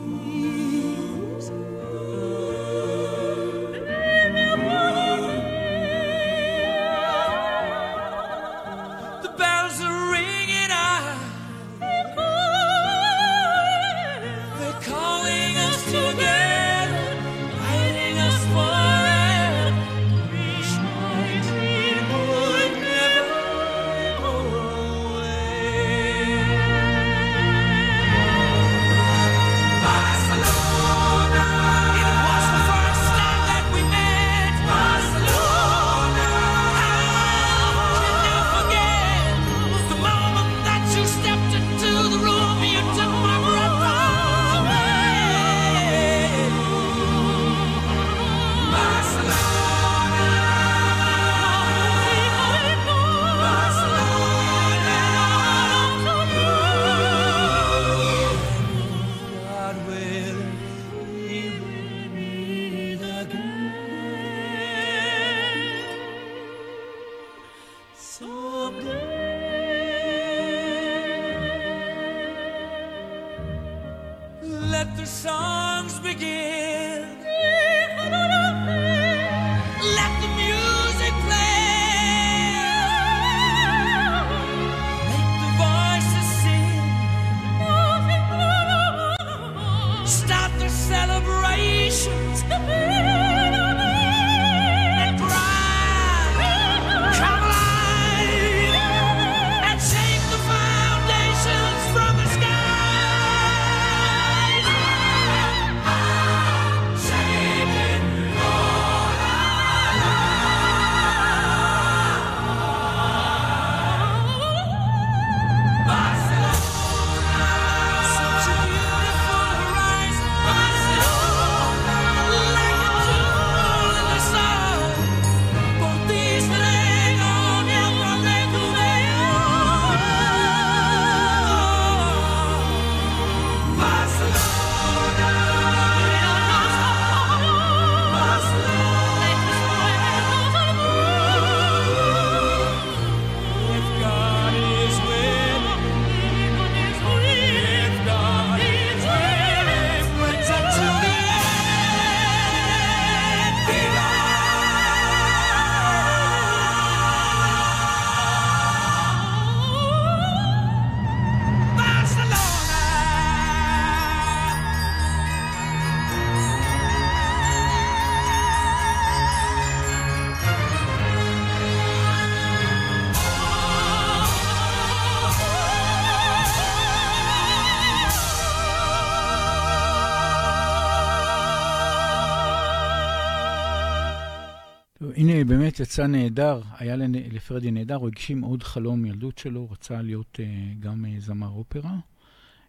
[185.75, 186.97] באמת יצא נהדר, היה
[187.33, 191.97] לפרדי נהדר, הוא הגשים עוד חלום ילדות שלו, רצה להיות uh, גם uh, זמר אופרה.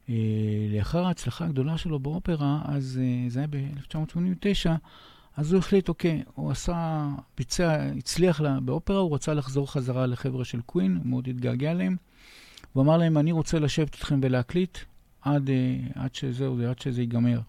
[0.07, 0.11] Uh,
[0.77, 4.69] לאחר ההצלחה הגדולה שלו באופרה, אז זה היה ב-1989,
[5.37, 10.45] אז הוא החליט, אוקיי, הוא עשה, ביצע, הצליח לה, באופרה, הוא רצה לחזור חזרה לחבר'ה
[10.45, 11.95] של קווין, הוא מאוד התגעגע להם.
[12.73, 14.77] הוא אמר להם, אני רוצה לשבת איתכם ולהקליט
[15.21, 15.49] עד,
[15.95, 17.39] עד שזהו, עד שזה ייגמר.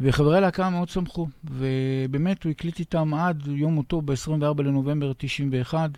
[0.00, 5.90] וחברי הלהקה מאוד שמחו, ובאמת הוא הקליט איתם עד יום מותו ב-24 לנובמבר 91.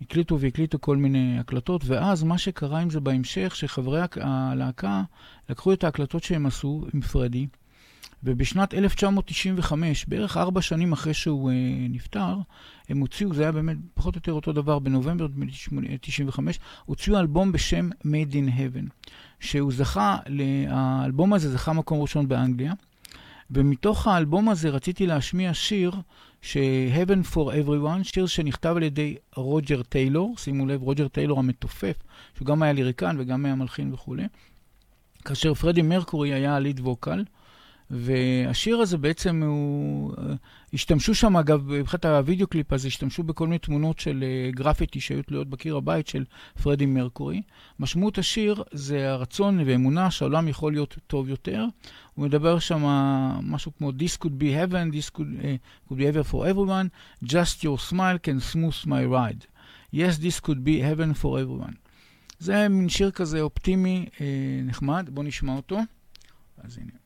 [0.00, 5.02] הקליטו והקליטו כל מיני הקלטות, ואז מה שקרה עם זה בהמשך, שחברי הק- הלהקה
[5.48, 7.46] לקחו את ההקלטות שהם עשו עם פרדי,
[8.24, 11.54] ובשנת 1995, בערך ארבע שנים אחרי שהוא uh,
[11.90, 12.36] נפטר,
[12.88, 15.26] הם הוציאו, זה היה באמת פחות או יותר אותו דבר, בנובמבר
[16.00, 19.08] 95, הוציאו אלבום בשם Made in Heaven,
[19.40, 20.16] שהוא זכה,
[20.68, 22.72] האלבום הזה זכה מקום ראשון באנגליה,
[23.50, 25.92] ומתוך האלבום הזה רציתי להשמיע שיר
[26.42, 31.96] ש Heaven for Everyone, שיר שנכתב על ידי רוג'ר טיילור, שימו לב, רוג'ר טיילור המתופף,
[32.36, 34.24] שהוא גם היה lyrician וגם היה מלחין וכולי,
[35.24, 37.24] כאשר פרדי מרקורי היה ה lead vocal,
[37.90, 40.14] והשיר הזה בעצם הוא...
[40.18, 40.34] אה,
[40.72, 45.22] השתמשו שם, אגב, מבחינת הוידאו קליפ הזה, השתמשו בכל מיני תמונות של אה, גרפיטי שהיו
[45.22, 46.24] תלויות בקיר הבית של
[46.62, 47.42] פרדי מרקורי.
[47.78, 51.64] משמעות השיר זה הרצון ואמונה שהעולם יכול להיות טוב יותר.
[52.14, 52.84] הוא מדבר שם
[53.42, 56.88] משהו כמו This could be heaven, this could, uh, could be heaven for everyone,
[57.24, 59.46] just your smile can smooth my ride.
[59.92, 61.74] Yes, this could be heaven for everyone.
[62.38, 65.78] זה מין שיר כזה אופטימי, אה, נחמד, בואו נשמע אותו.
[66.58, 67.05] אז הנה.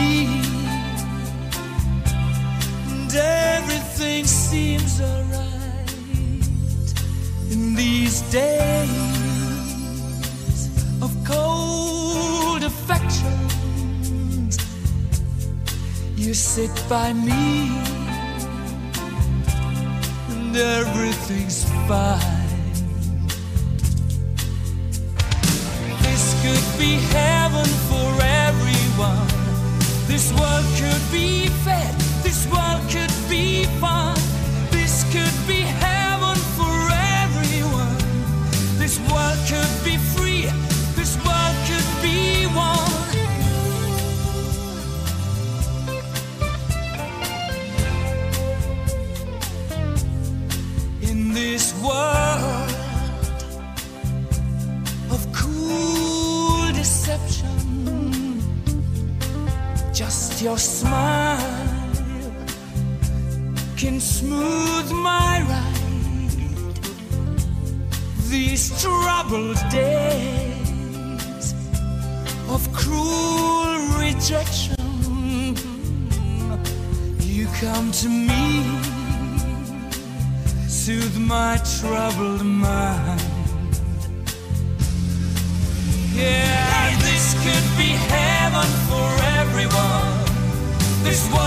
[16.51, 17.69] sit by me
[20.31, 22.40] and everything's fine.
[91.11, 91.40] This world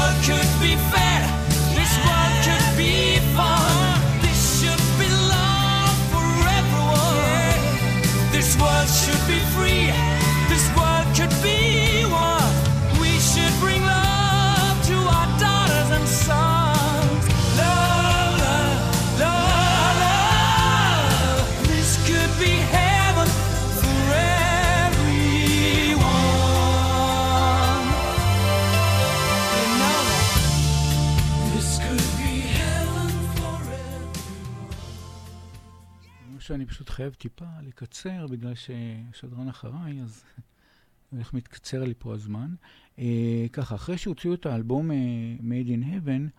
[36.75, 40.25] פשוט חייב טיפה לקצר, בגלל שהשדרן אחריי, אז
[41.19, 42.55] איך מתקצר לי פה הזמן.
[42.99, 44.97] אה, ככה, אחרי שהוציאו את האלבום אה,
[45.41, 46.31] Made in Heaven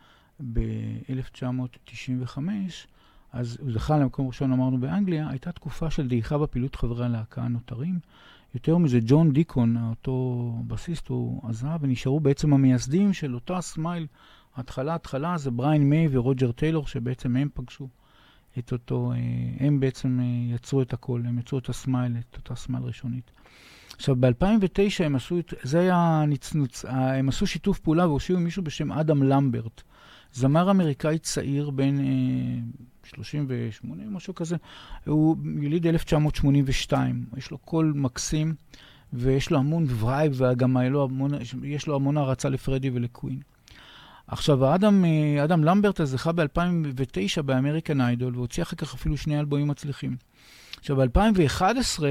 [0.54, 2.40] ב-1995,
[3.32, 8.00] אז הוא זכה למקום ראשון, אמרנו, באנגליה, הייתה תקופה של דעיכה בפעילות חברי הלהקה הנותרים.
[8.54, 14.08] יותר מזה, ג'ון דיקון, אותו בסיסט, הוא עזב, ונשארו בעצם המייסדים של אותה סמייל.
[14.56, 17.88] התחלה, התחלה זה בריאן מיי ורוג'ר טיילור, שבעצם הם פגשו
[18.60, 19.18] את אותו, אה,
[19.66, 23.32] הם בעצם אה, יצרו את הכל, הם יצרו את הסמייל, את אותה סמייל ראשונית.
[23.95, 28.64] עכשיו, ב-2009 הם עשו, את, זה היה הנצנוץ, ה- הם עשו שיתוף פעולה והושיבו מישהו
[28.64, 29.82] בשם אדם למברט,
[30.34, 31.86] זמר אמריקאי צעיר אה,
[33.03, 34.56] 38, משהו כזה,
[35.06, 38.56] הוא יליד 1982, יש לו קול מקסים
[39.14, 41.32] ויש לו המון vibe וגם לו המון,
[41.64, 43.39] יש לו המון הערצה לפרדי ולקווין.
[44.28, 49.40] עכשיו, האדם, אה, אדם למברט אז זכה ב-2009 באמריקן איידול, והוציא אחר כך אפילו שני
[49.40, 50.18] אלבומים מצליחים.
[50.80, 52.04] עכשיו, ב-2011,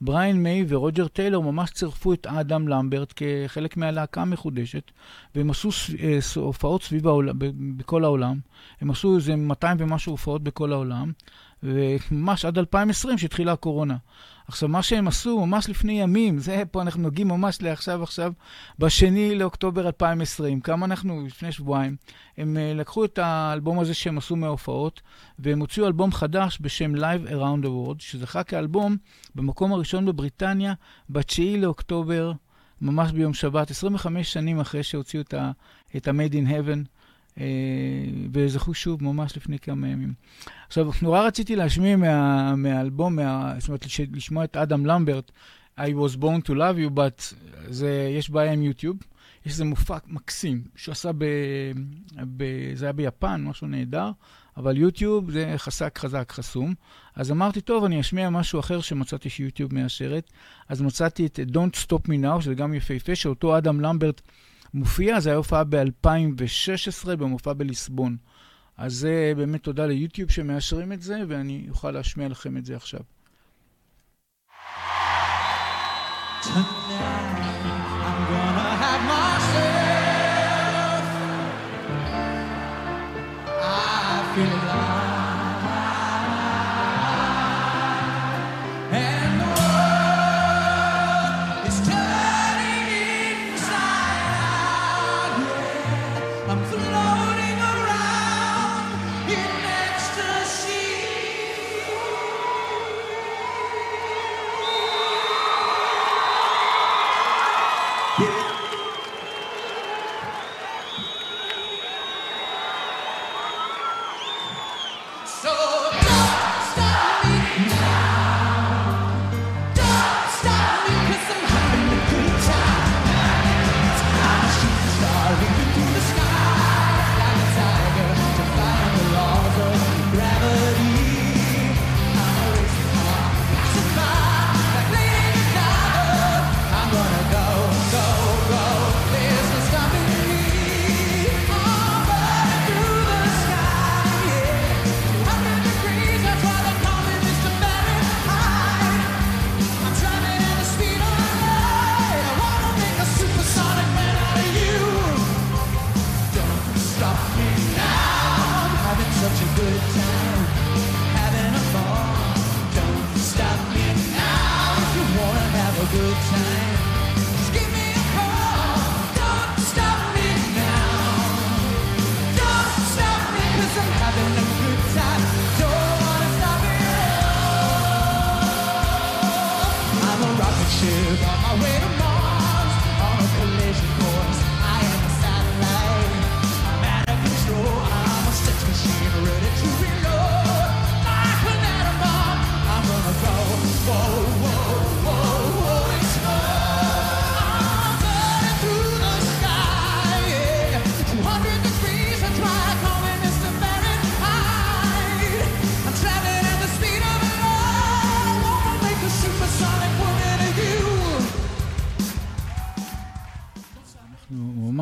[0.00, 4.90] בריין מיי ורוג'ר טיילור ממש צירפו את אדם למברט כחלק מהלהקה המחודשת,
[5.34, 7.34] והם עשו אה, הופעות סביב העולם,
[7.76, 8.38] בכל העולם.
[8.80, 11.12] הם עשו איזה 200 ומשהו הופעות בכל העולם,
[11.62, 13.96] וממש עד 2020 שהתחילה הקורונה.
[14.48, 18.32] עכשיו, מה שהם עשו ממש לפני ימים, זה פה אנחנו נוגעים ממש לעכשיו עכשיו,
[18.78, 21.96] בשני לאוקטובר 2020, כמה אנחנו, לפני שבועיים,
[22.38, 25.00] הם uh, לקחו את האלבום הזה שהם עשו מההופעות,
[25.38, 28.96] והם הוציאו אלבום חדש בשם Live Around the World, שזכה כאלבום
[29.34, 30.74] במקום הראשון בבריטניה,
[31.08, 32.32] ב-9 לאוקטובר,
[32.80, 35.22] ממש ביום שבת, 25 שנים אחרי שהוציאו
[35.96, 36.97] את ה-Made in Heaven.
[37.40, 37.44] אה,
[38.32, 40.14] וזכו שוב ממש לפני כמה ימים.
[40.66, 45.32] עכשיו, נורא רציתי להשמיע מה, מהאלבום, מה, זאת אומרת, לש- לשמוע את אדם למברט,
[45.78, 47.34] I was born to love you, but
[47.68, 48.96] זה, יש בעיה עם יוטיוב.
[49.46, 51.24] יש איזה מופע מקסים שהוא עשה ב,
[52.36, 52.44] ב...
[52.74, 54.10] זה היה ביפן, משהו נהדר,
[54.56, 56.74] אבל יוטיוב זה חזק, חזק, חסום.
[57.14, 60.30] אז אמרתי, טוב, אני אשמיע משהו אחר שמצאתי שיוטיוב מאשרת.
[60.68, 64.20] אז מצאתי את Don't Stop Me Now, שזה גם יפהפה, שאותו אדם למברט
[64.74, 68.16] מופיע, זה היה הופעה ב-2016 במופע בליסבון.
[68.76, 73.00] אז זה באמת תודה ליוטיוב שמאשרים את זה, ואני אוכל להשמיע לכם את זה עכשיו.
[84.40, 84.67] I'm
[108.20, 108.47] Yeah.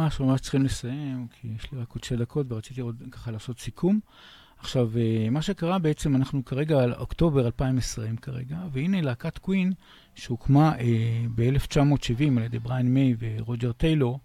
[0.07, 3.59] ממש ממש צריכים לסיים, כי יש לי רק עוד שתי דקות ורציתי עוד ככה לעשות
[3.59, 4.00] סיכום.
[4.59, 9.72] עכשיו, אה, מה שקרה בעצם, אנחנו כרגע על אוקטובר 2020 כרגע, והנה להקת קווין,
[10.14, 14.20] שהוקמה אה, ב-1970 על ידי בריין מיי ורוג'ר טיילור,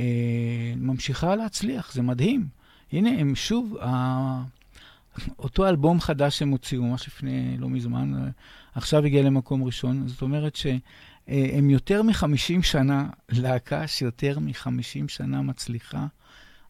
[0.00, 0.06] אה,
[0.76, 2.48] ממשיכה להצליח, זה מדהים.
[2.92, 3.76] הנה, הם שוב.
[5.38, 8.30] אותו אלבום חדש שהם הוציאו, ממש לפני לא מזמן,
[8.74, 10.66] עכשיו הגיע למקום ראשון, זאת אומרת ש...
[11.30, 16.06] אה, הם יותר מ-50 שנה, להקה שיותר מ-50 שנה מצליחה.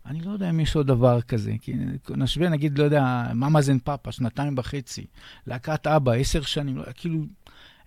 [0.07, 1.75] אני לא יודע אם יש עוד דבר כזה, כי
[2.11, 5.07] נשווה, נגיד, לא יודע, ממאזן פאפה, שנתיים וחצי,
[5.47, 7.25] להקת אבא, עשר שנים, לא, כאילו,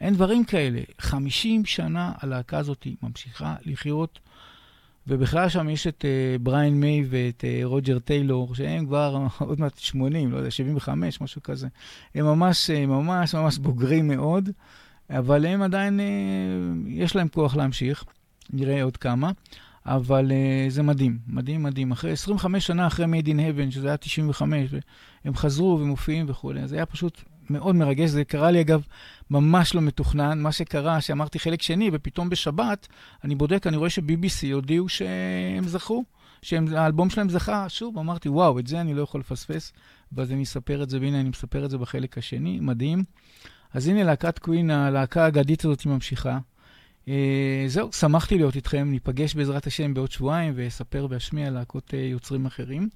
[0.02, 0.82] אין דברים כאלה.
[1.00, 4.20] 50 שנה הלהקה הזאת ממשיכה לחיות,
[5.08, 9.78] ובכלל שם יש את uh, בריין מיי ואת uh, רוג'ר טיילור, שהם כבר עוד מעט
[9.78, 11.68] 80, לא יודע, 75, משהו כזה.
[12.16, 14.50] הם ממש, אה, ממש, ממש בוגרים מאוד.
[15.18, 16.06] אבל הם עדיין, אה,
[16.88, 18.04] יש להם כוח להמשיך,
[18.54, 19.32] נראה עוד כמה,
[19.86, 21.92] אבל אה, זה מדהים, מדהים, מדהים.
[21.92, 24.70] אחרי 25 שנה אחרי Made in Heaven, שזה היה 95,
[25.26, 28.10] הם חזרו ומופיעים וכולי, זה היה פשוט מאוד מרגש.
[28.10, 28.82] זה קרה לי, אגב,
[29.30, 30.42] ממש לא מתוכנן.
[30.42, 32.88] מה שקרה, שאמרתי חלק שני, ופתאום בשבת,
[33.24, 36.04] אני בודק, אני רואה ש-BBC הודיעו שהם זכו,
[36.42, 37.70] שהאלבום שלהם זכה.
[37.70, 39.74] שוב, אמרתי, וואו, את זה אני לא יכול לפספס,
[40.12, 43.04] ואז אני אספר את זה, והנה אני מספר את זה בחלק השני, מדהים.
[43.74, 46.38] אז הנה להקת קווין, הלהקה האגדית הזאת ממשיכה.
[47.08, 52.46] אה, זהו, שמחתי להיות איתכם, ניפגש בעזרת השם בעוד שבועיים ואספר ואשמיע להקות אה, יוצרים
[52.46, 52.90] אחרים.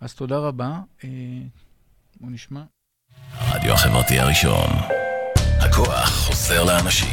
[0.00, 0.78] אז תודה רבה.
[1.04, 1.08] אה,
[2.20, 2.62] בואו נשמע.
[3.32, 4.70] הרדיו החברתי הראשון.
[5.60, 7.08] הכוח חוזר לאנשים.